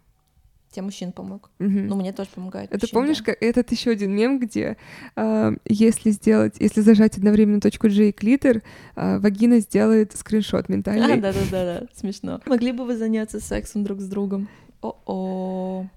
[0.71, 1.51] Тебе мужчин помог.
[1.59, 1.69] Угу.
[1.69, 2.71] Ну, мне тоже помогает.
[2.71, 3.25] Это мужчин, помнишь, да.
[3.25, 4.77] как этот еще один мем, где
[5.17, 8.63] э, если сделать, если зажать одновременно точку G и клитер,
[8.95, 11.15] э, вагина сделает скриншот ментальный.
[11.15, 12.39] А, да, да, да, да, смешно.
[12.45, 14.47] Могли бы вы заняться сексом друг с другом?
[14.81, 15.87] О-о.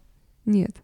[0.44, 0.76] Нет.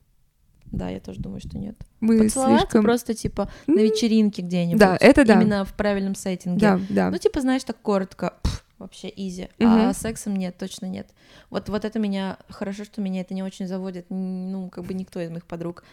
[0.66, 1.76] Да, я тоже думаю, что нет.
[1.98, 2.82] Мы Поцеловаться слишком...
[2.82, 4.78] просто, типа, на вечеринке где-нибудь.
[4.78, 5.34] Да, это да.
[5.34, 6.60] Именно в правильном сеттинге.
[6.60, 7.10] Да, да.
[7.10, 9.44] Ну, типа, знаешь, так коротко, пф, вообще изи.
[9.58, 9.68] Угу.
[9.68, 11.08] А сексом нет, точно нет.
[11.50, 15.20] Вот, вот это меня, хорошо, что меня это не очень заводит, ну, как бы никто
[15.20, 15.84] из моих подруг,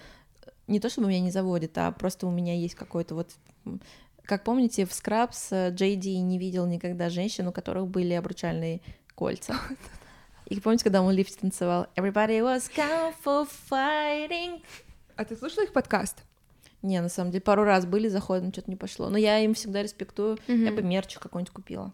[0.67, 3.31] не то чтобы меня не заводит, а просто у меня есть какой-то вот
[4.23, 8.81] как помните, в Скрабс э, Джейди не видел никогда женщин, у которых были обручальные
[9.15, 9.55] кольца.
[10.47, 11.87] И помните, когда он в лифте танцевал?
[11.95, 14.61] Everybody was come for fighting.
[15.15, 16.23] А ты слушала их подкаст?
[16.81, 19.09] Не, на самом деле, пару раз были заходы, но что-то не пошло.
[19.09, 20.37] Но я им всегда респектую.
[20.47, 20.65] Mm-hmm.
[20.65, 21.93] Я бы мерч какой-нибудь купила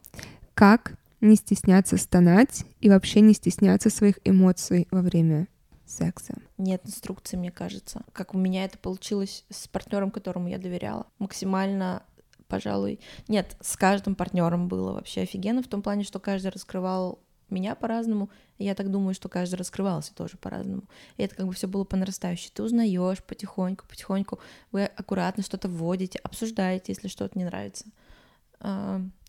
[0.54, 5.48] как не стесняться стонать и вообще не стесняться своих эмоций во время
[5.86, 6.36] секса.
[6.58, 8.04] Нет инструкции, мне кажется.
[8.12, 11.08] Как у меня это получилось с партнером, которому я доверяла.
[11.20, 12.04] Максимально
[12.48, 13.00] пожалуй.
[13.28, 18.30] Нет, с каждым партнером было вообще офигенно в том плане, что каждый раскрывал меня по-разному.
[18.58, 20.84] Я так думаю, что каждый раскрывался тоже по-разному.
[21.18, 22.52] И это как бы все было по нарастающей.
[22.54, 24.40] Ты узнаешь потихоньку, потихоньку.
[24.72, 27.86] Вы аккуратно что-то вводите, обсуждаете, если что-то не нравится.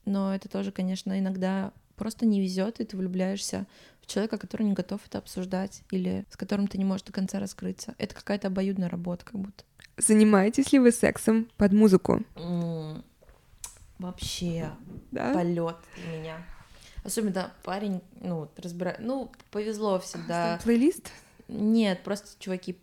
[0.05, 3.67] Но это тоже, конечно, иногда просто не везет, и ты влюбляешься
[4.01, 7.41] в человека, который не готов это обсуждать или с которым ты не можешь до конца
[7.41, 7.95] раскрыться.
[7.99, 9.65] Это какая-то обоюдная работа, как будто.
[9.97, 12.23] Занимаетесь ли вы сексом под музыку?
[13.99, 14.71] Вообще
[15.13, 15.33] Да?
[15.33, 16.37] полет для меня.
[17.05, 18.99] Особенно парень, ну, вот разбирает.
[19.01, 20.59] Ну, повезло всегда.
[20.65, 21.11] Плейлист?
[21.49, 22.77] Нет, просто чуваки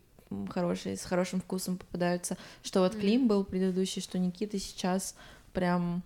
[0.49, 2.37] хорошие, с хорошим вкусом попадаются.
[2.63, 5.15] Что вот Клим был предыдущий, что Никита сейчас
[5.53, 6.03] прям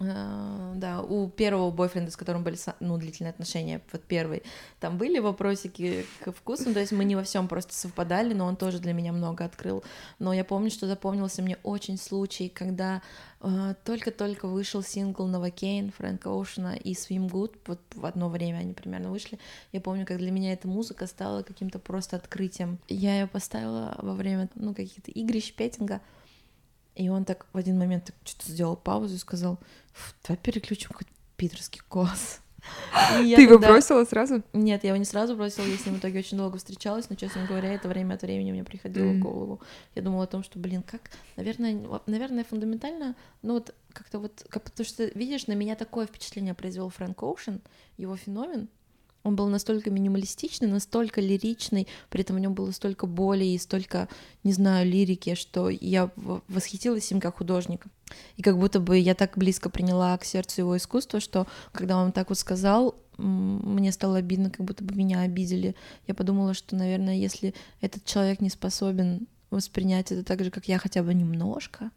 [0.00, 4.42] да, у первого бойфренда, с которым были ну, длительные отношения, вот первый,
[4.78, 8.56] там были вопросики к вкусу, то есть мы не во всем просто совпадали, но он
[8.56, 9.84] тоже для меня много открыл.
[10.18, 13.02] Но я помню, что запомнился мне очень случай, когда
[13.42, 18.72] э, только-только вышел сингл Новокейн Фрэнка Оушена и Swim Good, вот в одно время они
[18.72, 19.38] примерно вышли.
[19.72, 22.78] Я помню, как для меня эта музыка стала каким-то просто открытием.
[22.88, 26.00] Я ее поставила во время, ну, каких-то игрищ, петинга,
[26.94, 29.58] и он так в один момент так что-то сделал паузу и сказал,
[29.92, 30.90] «Фу, давай переключим
[31.88, 32.40] голос.
[33.20, 34.42] И я Ты его тогда- бросила сразу?
[34.52, 37.16] Нет, я его не сразу бросила, я с ним в итоге очень долго встречалась, но,
[37.16, 39.20] честно говоря, это время от времени мне приходило в Мгм.
[39.22, 39.60] голову.
[39.94, 44.64] Я думала о том, что, блин, как, наверное, наверное, фундаментально, ну вот как-то вот, как,
[44.64, 47.62] потому что, видишь, на меня такое впечатление произвел Фрэнк Оушен,
[47.96, 48.68] его феномен,
[49.22, 54.08] он был настолько минималистичный, настолько лиричный, при этом в нем было столько боли и столько,
[54.44, 57.90] не знаю, лирики, что я восхитилась им как художником.
[58.36, 62.12] И как будто бы я так близко приняла к сердцу его искусство, что когда он
[62.12, 65.76] так вот сказал, мне стало обидно, как будто бы меня обидели.
[66.06, 70.78] Я подумала, что, наверное, если этот человек не способен воспринять это так же, как я,
[70.78, 71.90] хотя бы немножко,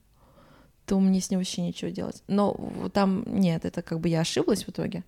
[0.86, 2.24] то мне с ним вообще нечего делать.
[2.28, 5.04] Но там нет, это как бы я ошиблась в итоге.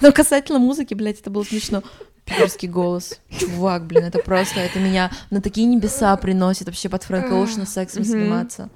[0.00, 1.82] Но касательно музыки, блядь, это было смешно.
[2.24, 3.20] Питерский голос.
[3.38, 8.02] Чувак, блин, это просто, это меня на такие небеса приносит вообще под Фрэнка Оушена сексом
[8.04, 8.70] заниматься.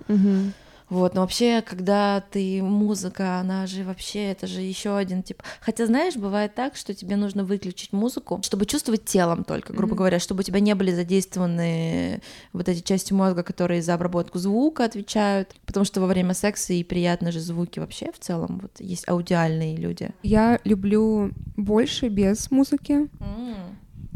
[0.91, 5.43] Вот, но вообще, когда ты музыка, она же вообще, это же еще один тип.
[5.61, 9.99] Хотя, знаешь, бывает так, что тебе нужно выключить музыку, чтобы чувствовать телом только, грубо Мгм.
[9.99, 12.23] говоря, чтобы у тебя не были задействованы
[12.53, 16.83] вот эти части мозга, которые за обработку звука отвечают, потому что во время секса и
[16.83, 20.11] приятно же звуки вообще в целом, вот есть аудиальные люди.
[20.23, 23.09] Я люблю больше без музыки.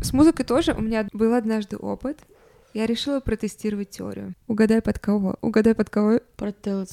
[0.03, 2.19] С музыкой тоже у меня был однажды опыт.
[2.75, 4.35] Я решила протестировать теорию.
[4.49, 5.37] Угадай под кого?
[5.43, 6.21] Угадай под кого?
[6.37, 6.87] Про Тейлор,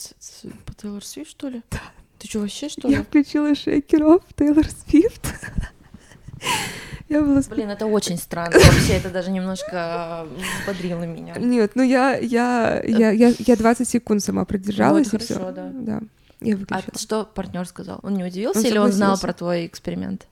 [0.66, 1.62] по Свифт, что ли?
[1.72, 1.80] Да.
[2.18, 2.96] Ты что, вообще, что ли?
[2.96, 5.28] Я включила шейкеров Тейлор Свифт.
[7.10, 7.42] Я была...
[7.50, 8.52] Блин, это очень странно.
[8.54, 10.28] Вообще, это даже немножко
[10.62, 11.34] взбодрило меня.
[11.40, 15.34] Нет, ну я, я, я, я, я 20 секунд сама продержалась Ну, и это все.
[15.34, 15.70] хорошо, да.
[15.74, 16.02] Да.
[16.40, 16.98] Я А выключила.
[17.00, 18.00] что партнер сказал?
[18.04, 20.28] Он не удивился Он или он знал про твой эксперимент?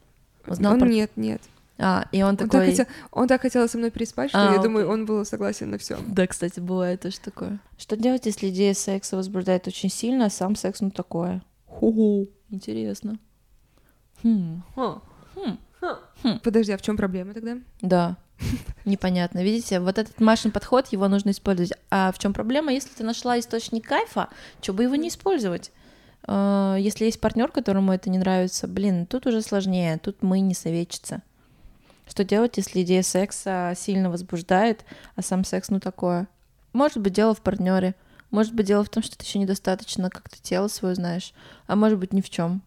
[0.48, 1.42] Он знал Он про- нет, нет.
[1.80, 4.50] А, и он, Он так, хотел, он так хотел со мной переспать, что А, я
[4.54, 4.64] окей.
[4.64, 5.98] думаю, он был согласен на все.
[6.08, 7.60] Да, кстати, бывает тоже такое.
[7.78, 11.44] Что делать, если идея секса возбуждает очень сильно, а сам секс ну такое?
[11.68, 12.28] Ху-ху.
[12.50, 13.20] Интересно.
[14.24, 14.64] Хм.
[14.76, 16.40] Хм.
[16.44, 17.58] Подожди, а в чем проблема тогда?
[17.82, 18.18] Да.
[18.86, 19.44] Непонятно.
[19.44, 21.74] Видите, вот этот Машин подход, его нужно использовать.
[21.92, 22.72] А в чем проблема?
[22.74, 24.30] Если ты нашла источник кайфа,
[24.62, 25.72] что бы его не использовать?
[26.24, 30.54] А, Если есть партнер, которому это не нравится, блин, тут уже сложнее, тут мы не
[30.54, 31.22] советчица.
[32.08, 36.28] Что делать, если идея секса сильно возбуждает, а сам секс ну такое?
[36.74, 37.96] Может быть, дело в партнере.
[38.32, 41.34] Может быть, дело в том, что ты еще недостаточно как-то тело свое знаешь,
[41.66, 42.62] а может быть, ни в чем.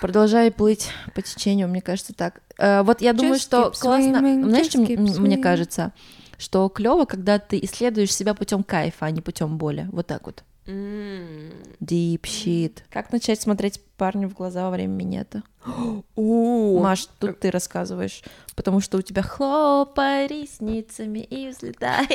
[0.00, 2.42] Продолжай плыть по течению, мне кажется, так.
[2.58, 4.16] Э, вот я думаю, Just что keep классно.
[4.16, 5.40] swimming, Знаешь, что мне swimming.
[5.42, 5.92] кажется?
[6.36, 9.88] Что клево, когда ты исследуешь себя путем кайфа, а не путем боли.
[9.90, 10.44] Вот так вот.
[10.66, 12.78] Deep shit.
[12.90, 15.42] Как начать смотреть парню в глаза во время минета?
[16.16, 18.22] Маш, тут ты рассказываешь,
[18.54, 22.06] потому что у тебя хлопай ресницами и взлетай.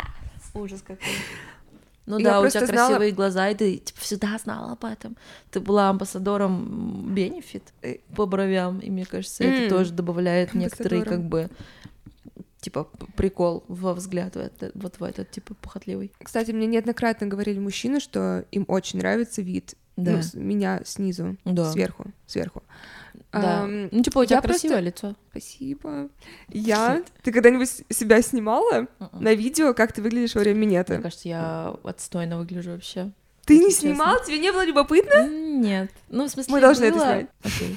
[0.54, 1.12] Ужас какой.
[2.04, 5.16] Ну Я да, у тебя знала- красивые глаза, и ты типа, всегда знала об этом.
[5.52, 7.98] Ты была амбассадором Бенефит Э.
[8.16, 9.50] по бровям, и мне кажется, М.
[9.52, 11.48] это тоже добавляет некоторый как бы
[12.62, 12.84] типа
[13.16, 14.34] прикол во взгляд
[14.74, 16.10] вот в этот типа похотливый.
[16.22, 20.12] Кстати, мне неоднократно говорили мужчины, что им очень нравится вид Да.
[20.12, 21.70] ну, с- меня снизу, Да.
[21.70, 22.62] сверху, сверху.
[23.32, 23.62] Да.
[23.64, 25.14] Ам, ну типа у тебя я просто- красивое лицо.
[25.30, 26.08] Спасибо.
[26.48, 27.02] Я...
[27.22, 29.22] Ты когда-нибудь себя снимала Мгм.
[29.22, 30.98] на видео, как ты выглядишь во время Мне минета?
[31.02, 33.10] кажется, я отстойно выгляжу вообще.
[33.44, 34.24] Ты не снимала?
[34.24, 35.28] Тебе не было любопытно?
[35.28, 35.90] Нет.
[36.10, 37.26] Ну, в смысле, Мы должны это.
[37.42, 37.76] Окей.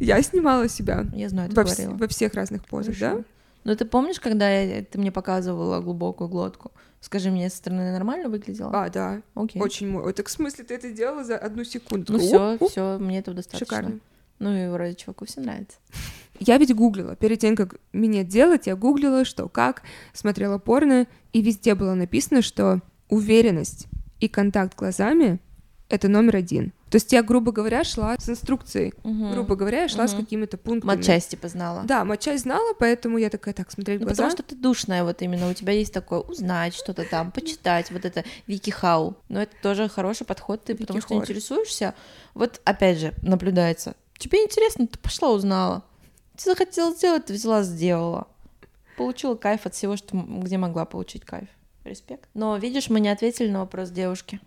[0.00, 1.94] Я снимала себя Я знаю, ты во, говорила.
[1.94, 3.22] во всех разных позах, да?
[3.62, 3.70] Хорошо.
[3.70, 6.72] Ну, ты помнишь, когда я- ты мне показывала глубокую глотку?
[7.00, 8.70] Скажи мне, со стороны нормально выглядела?
[8.72, 9.22] А, да.
[9.34, 9.60] Окей.
[9.60, 10.12] Очень мой.
[10.12, 12.12] Так в смысле ты это делала за одну секунду?
[12.12, 13.66] Ну все, все, мне этого достаточно.
[13.66, 14.00] Шикарно.
[14.38, 15.78] Ну и вроде чуваку все нравится.
[16.40, 17.14] Я ведь гуглила.
[17.16, 19.82] Перед тем, как меня делать, я гуглила, что как,
[20.12, 23.86] смотрела порно, и везде было написано, что уверенность
[24.18, 25.38] и контакт глазами—
[25.88, 26.72] это номер один.
[26.92, 28.92] То есть я, грубо говоря, шла с инструкцией.
[29.02, 29.32] Мгм.
[29.32, 30.20] Грубо говоря, я шла с Мгм.
[30.24, 30.94] какими-то пунктами.
[30.94, 31.84] Матчасть типа знала.
[31.86, 34.24] Да, матчасть знала, поэтому я такая, так, смотреть Ну, глаза.
[34.24, 38.04] потому что ты душная, вот именно у тебя есть такое узнать что-то там, почитать, вот
[38.04, 39.16] это Вики Хау.
[39.30, 41.94] Но это тоже хороший подход, ты потому что интересуешься.
[42.34, 43.94] Вот опять же, наблюдается.
[44.18, 45.82] Тебе интересно, ты пошла узнала.
[46.36, 48.26] Ты захотела сделать, ты взяла, сделала.
[48.98, 51.48] Получила кайф от всего, что, где могла получить кайф.
[51.84, 52.28] Респект.
[52.34, 54.40] Но видишь, мы не ответили на вопрос девушки.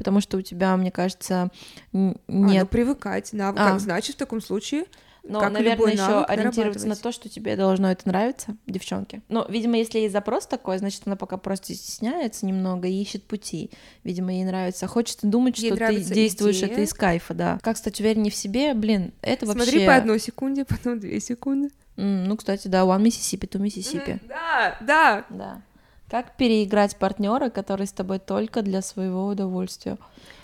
[0.00, 1.50] Потому что у тебя, мне кажется,
[1.92, 2.70] н- А, ну, нет.
[2.70, 3.60] привыкать, навык.
[3.60, 3.78] А.
[3.78, 4.86] Значит, в таком случае
[5.22, 9.20] Но, как наверное, еще ориентироваться на то, что тебе должно это нравиться, девчонке.
[9.28, 13.70] Но, видимо, если есть запрос такой, значит, она пока просто стесняется немного и ищет пути.
[14.04, 14.86] Видимо, ей нравится.
[14.86, 16.70] Хочется думать, Ей что ты действуешь идея.
[16.70, 17.58] это из кайфа, да.
[17.62, 19.64] Как стать увереннее в себе, блин, это вообще...
[19.64, 21.68] смотри по одной секунде, потом две секунды.
[21.98, 24.12] М, ну, кстати, да, one Mississippi, two Mississippi.
[24.14, 25.24] Мгм, Да, да.
[25.28, 25.62] Да.
[26.10, 29.96] Как переиграть партнера, который с тобой только для своего удовольствия?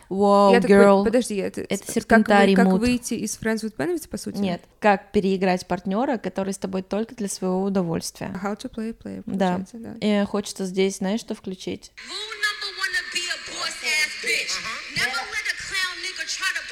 [0.08, 1.00] Вау, Я так girl.
[1.00, 4.36] пон- подожди, это, Это как, вы- серпентарий как выйти из Friends with Benefits, по сути?
[4.36, 8.30] Нет, как переиграть партнера, который с тобой только для своего удовольствия.
[8.40, 9.64] How to play a player, Да.
[10.00, 11.90] И хочется здесь, знаешь, что включить?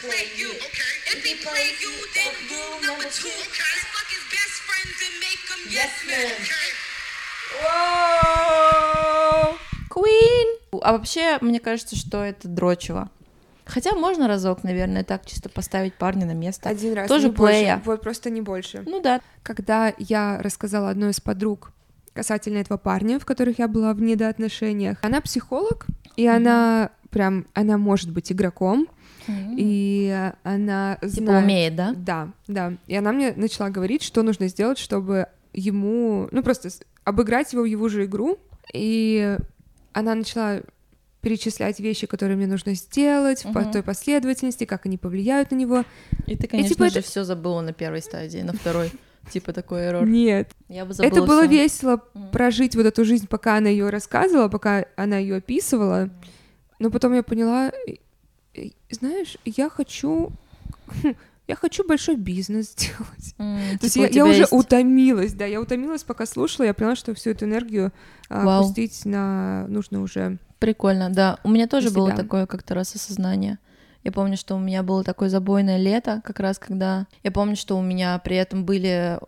[0.05, 0.51] Play you.
[0.51, 3.30] If he play you, then rule number two.
[3.30, 6.84] Fuck his best friends and make them yes men.
[9.90, 10.78] Queen!
[10.82, 13.11] А вообще, мне кажется, что это дрочево.
[13.64, 16.68] Хотя можно разок, наверное, так чисто поставить парня на место.
[16.68, 17.53] Один раз, Тоже не больше.
[17.55, 17.82] плея.
[17.84, 18.82] Вот просто не больше.
[18.86, 19.20] Ну да.
[19.42, 21.72] Когда я рассказала одной из подруг
[22.12, 25.86] касательно этого парня, в которых я была в недоотношениях, она психолог,
[26.16, 28.86] и она прям, она может быть игроком,
[29.26, 31.45] и она Типа знает...
[31.45, 31.95] умеет, да?
[31.97, 32.72] Да, да.
[32.86, 36.68] И она мне начала говорить, что нужно сделать, чтобы ему, ну просто
[37.05, 38.38] обыграть его в его же игру.
[38.72, 39.36] И
[39.92, 40.61] она начала
[41.20, 43.72] перечислять вещи, которые мне нужно сделать в по- Мгм.
[43.72, 45.84] той последовательности, как они повлияют на него.
[46.26, 48.90] И ты, конечно типа же, это- все забыла на первой стадии, на второй.
[49.32, 50.07] Типа такой эррор.
[50.07, 51.50] Нет, Я бы забыла это было всё.
[51.50, 52.28] весело Мгм.
[52.30, 56.11] прожить вот эту жизнь, пока она ее рассказывала, пока она ее описывала.
[56.78, 57.72] Но потом я поняла,
[58.90, 60.30] знаешь, я хочу,
[61.47, 63.34] я хочу большой бизнес сделать.
[63.38, 66.74] М, То есть типа, я, я уже есть- утомилась, да, я утомилась, пока слушала, я
[66.74, 67.92] поняла, что всю эту энергию
[68.28, 70.38] а, пустить на нужно уже.
[70.59, 71.38] Прикольно, да.
[71.45, 73.59] У меня тоже было такое как-то раз осознание.
[74.05, 77.07] Я помню, что у меня было такое забойное лето, как раз когда...
[77.22, 79.18] Я помню, что у меня при этом были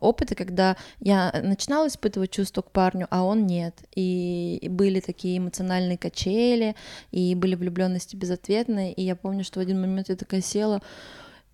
[0.00, 3.76] опыты, когда я начинала испытывать чувство к парню, а он нет.
[3.94, 6.74] И были такие эмоциональные качели,
[7.12, 8.92] и были влюбленности безответные.
[8.92, 10.82] И я помню, что в один момент я такая села,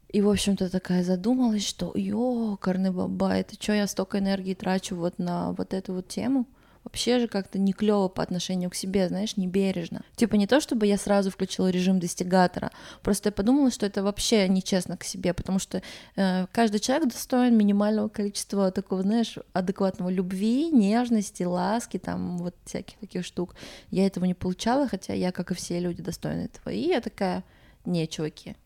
[0.08, 5.18] и, в общем-то, такая задумалась, что ёкарный баба, это что я столько энергии трачу вот
[5.18, 6.46] на вот эту вот тему?
[6.84, 10.02] Вообще же как-то не клево по отношению к себе, знаешь, не бережно.
[10.16, 12.70] Типа не то, чтобы я сразу включила режим достигатора,
[13.02, 15.82] просто я подумала, что это вообще нечестно к себе, потому что
[16.16, 22.98] э, каждый человек достоин минимального количества такого, знаешь, адекватного любви, нежности, ласки, там вот всяких
[22.98, 23.54] таких штук.
[23.90, 26.72] Я этого не получала, хотя я, как и все люди, достойна этого.
[26.72, 27.44] И я такая,
[27.84, 28.56] не, чуваки,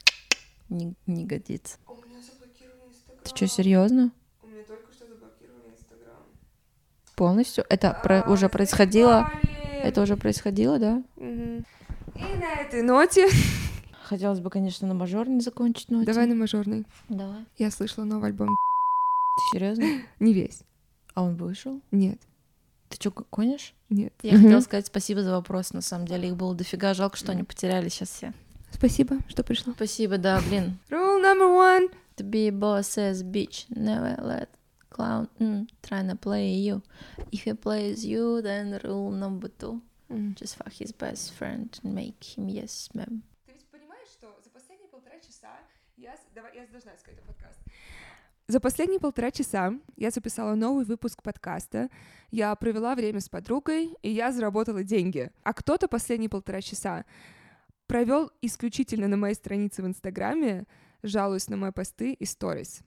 [0.68, 1.78] не, не годится.
[1.86, 3.22] У меня заблокировали Инстаграм.
[3.24, 4.12] Ты что, серьезно?
[4.42, 6.24] У меня только что заблокировали Инстаграм.
[7.18, 7.64] Полностью?
[7.68, 9.28] Это про- уже происходило?
[9.82, 11.02] Это уже происходило, да?
[11.16, 11.24] И
[12.36, 13.28] на этой ноте.
[14.04, 16.06] Хотелось бы, конечно, на мажорной закончить ноте.
[16.06, 16.86] Давай на мажорный.
[17.08, 17.44] Давай.
[17.58, 18.48] Я слышала новый альбом.
[18.48, 19.84] Ты серьезно?
[20.20, 20.62] Не весь.
[21.14, 21.82] А он вышел?
[21.90, 22.20] Нет,
[22.88, 23.74] Ты что, гонишь?
[23.90, 24.12] нет.
[24.22, 26.28] Я хотела сказать спасибо за вопрос, на самом деле.
[26.28, 26.94] Их было дофига.
[26.94, 28.32] Жалко, что они потеряли сейчас все.
[28.70, 29.72] Спасибо, что пришла.
[29.74, 30.78] Спасибо, да, блин.
[30.88, 31.88] Rule number one.
[32.18, 33.66] To be boss says bitch.
[33.70, 34.48] Never let
[34.98, 36.82] clown mm, trying to play you.
[37.30, 39.80] If he plays you, then rule number two.
[40.10, 40.34] М.
[40.34, 43.22] Just fuck his best friend and make him yes, ma'am.
[43.46, 45.52] Ты ведь понимаешь, что за последние полтора часа
[45.96, 46.14] я...
[46.34, 47.60] Давай, я должна сказать этот подкаст.
[48.48, 51.90] За последние полтора часа я записала новый выпуск подкаста,
[52.30, 55.30] я провела время с подругой, и я заработала деньги.
[55.42, 57.04] А кто-то последние полтора часа
[57.86, 60.66] провел исключительно на моей странице в Инстаграме,
[61.02, 62.82] жалуясь на мои посты и сторис.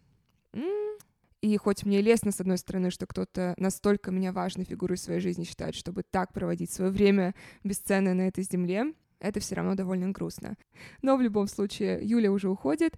[1.41, 5.43] И хоть мне лестно, с одной стороны, что кто-то настолько меня важной фигурой своей жизни
[5.43, 7.33] считает, чтобы так проводить свое время
[7.63, 10.55] бесценное на этой земле, это все равно довольно грустно.
[11.01, 12.95] Но в любом случае, Юля уже уходит.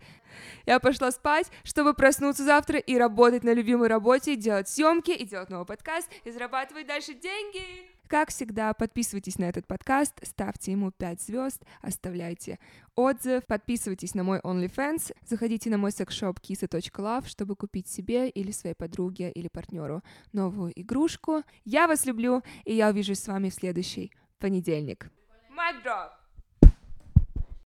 [0.66, 5.50] Я пошла спать, чтобы проснуться завтра и работать на любимой работе, делать съемки и делать
[5.50, 7.93] новый подкаст и зарабатывать дальше деньги.
[8.14, 12.60] Как всегда, подписывайтесь на этот подкаст, ставьте ему 5 звезд, оставляйте
[12.94, 18.76] отзыв, подписывайтесь на мой OnlyFans, заходите на мой секс-шоп kisa.love, чтобы купить себе или своей
[18.76, 21.42] подруге или партнеру новую игрушку.
[21.66, 25.10] Я вас люблю, и я увижусь с вами в следующий понедельник.
[25.50, 26.23] Mic drop.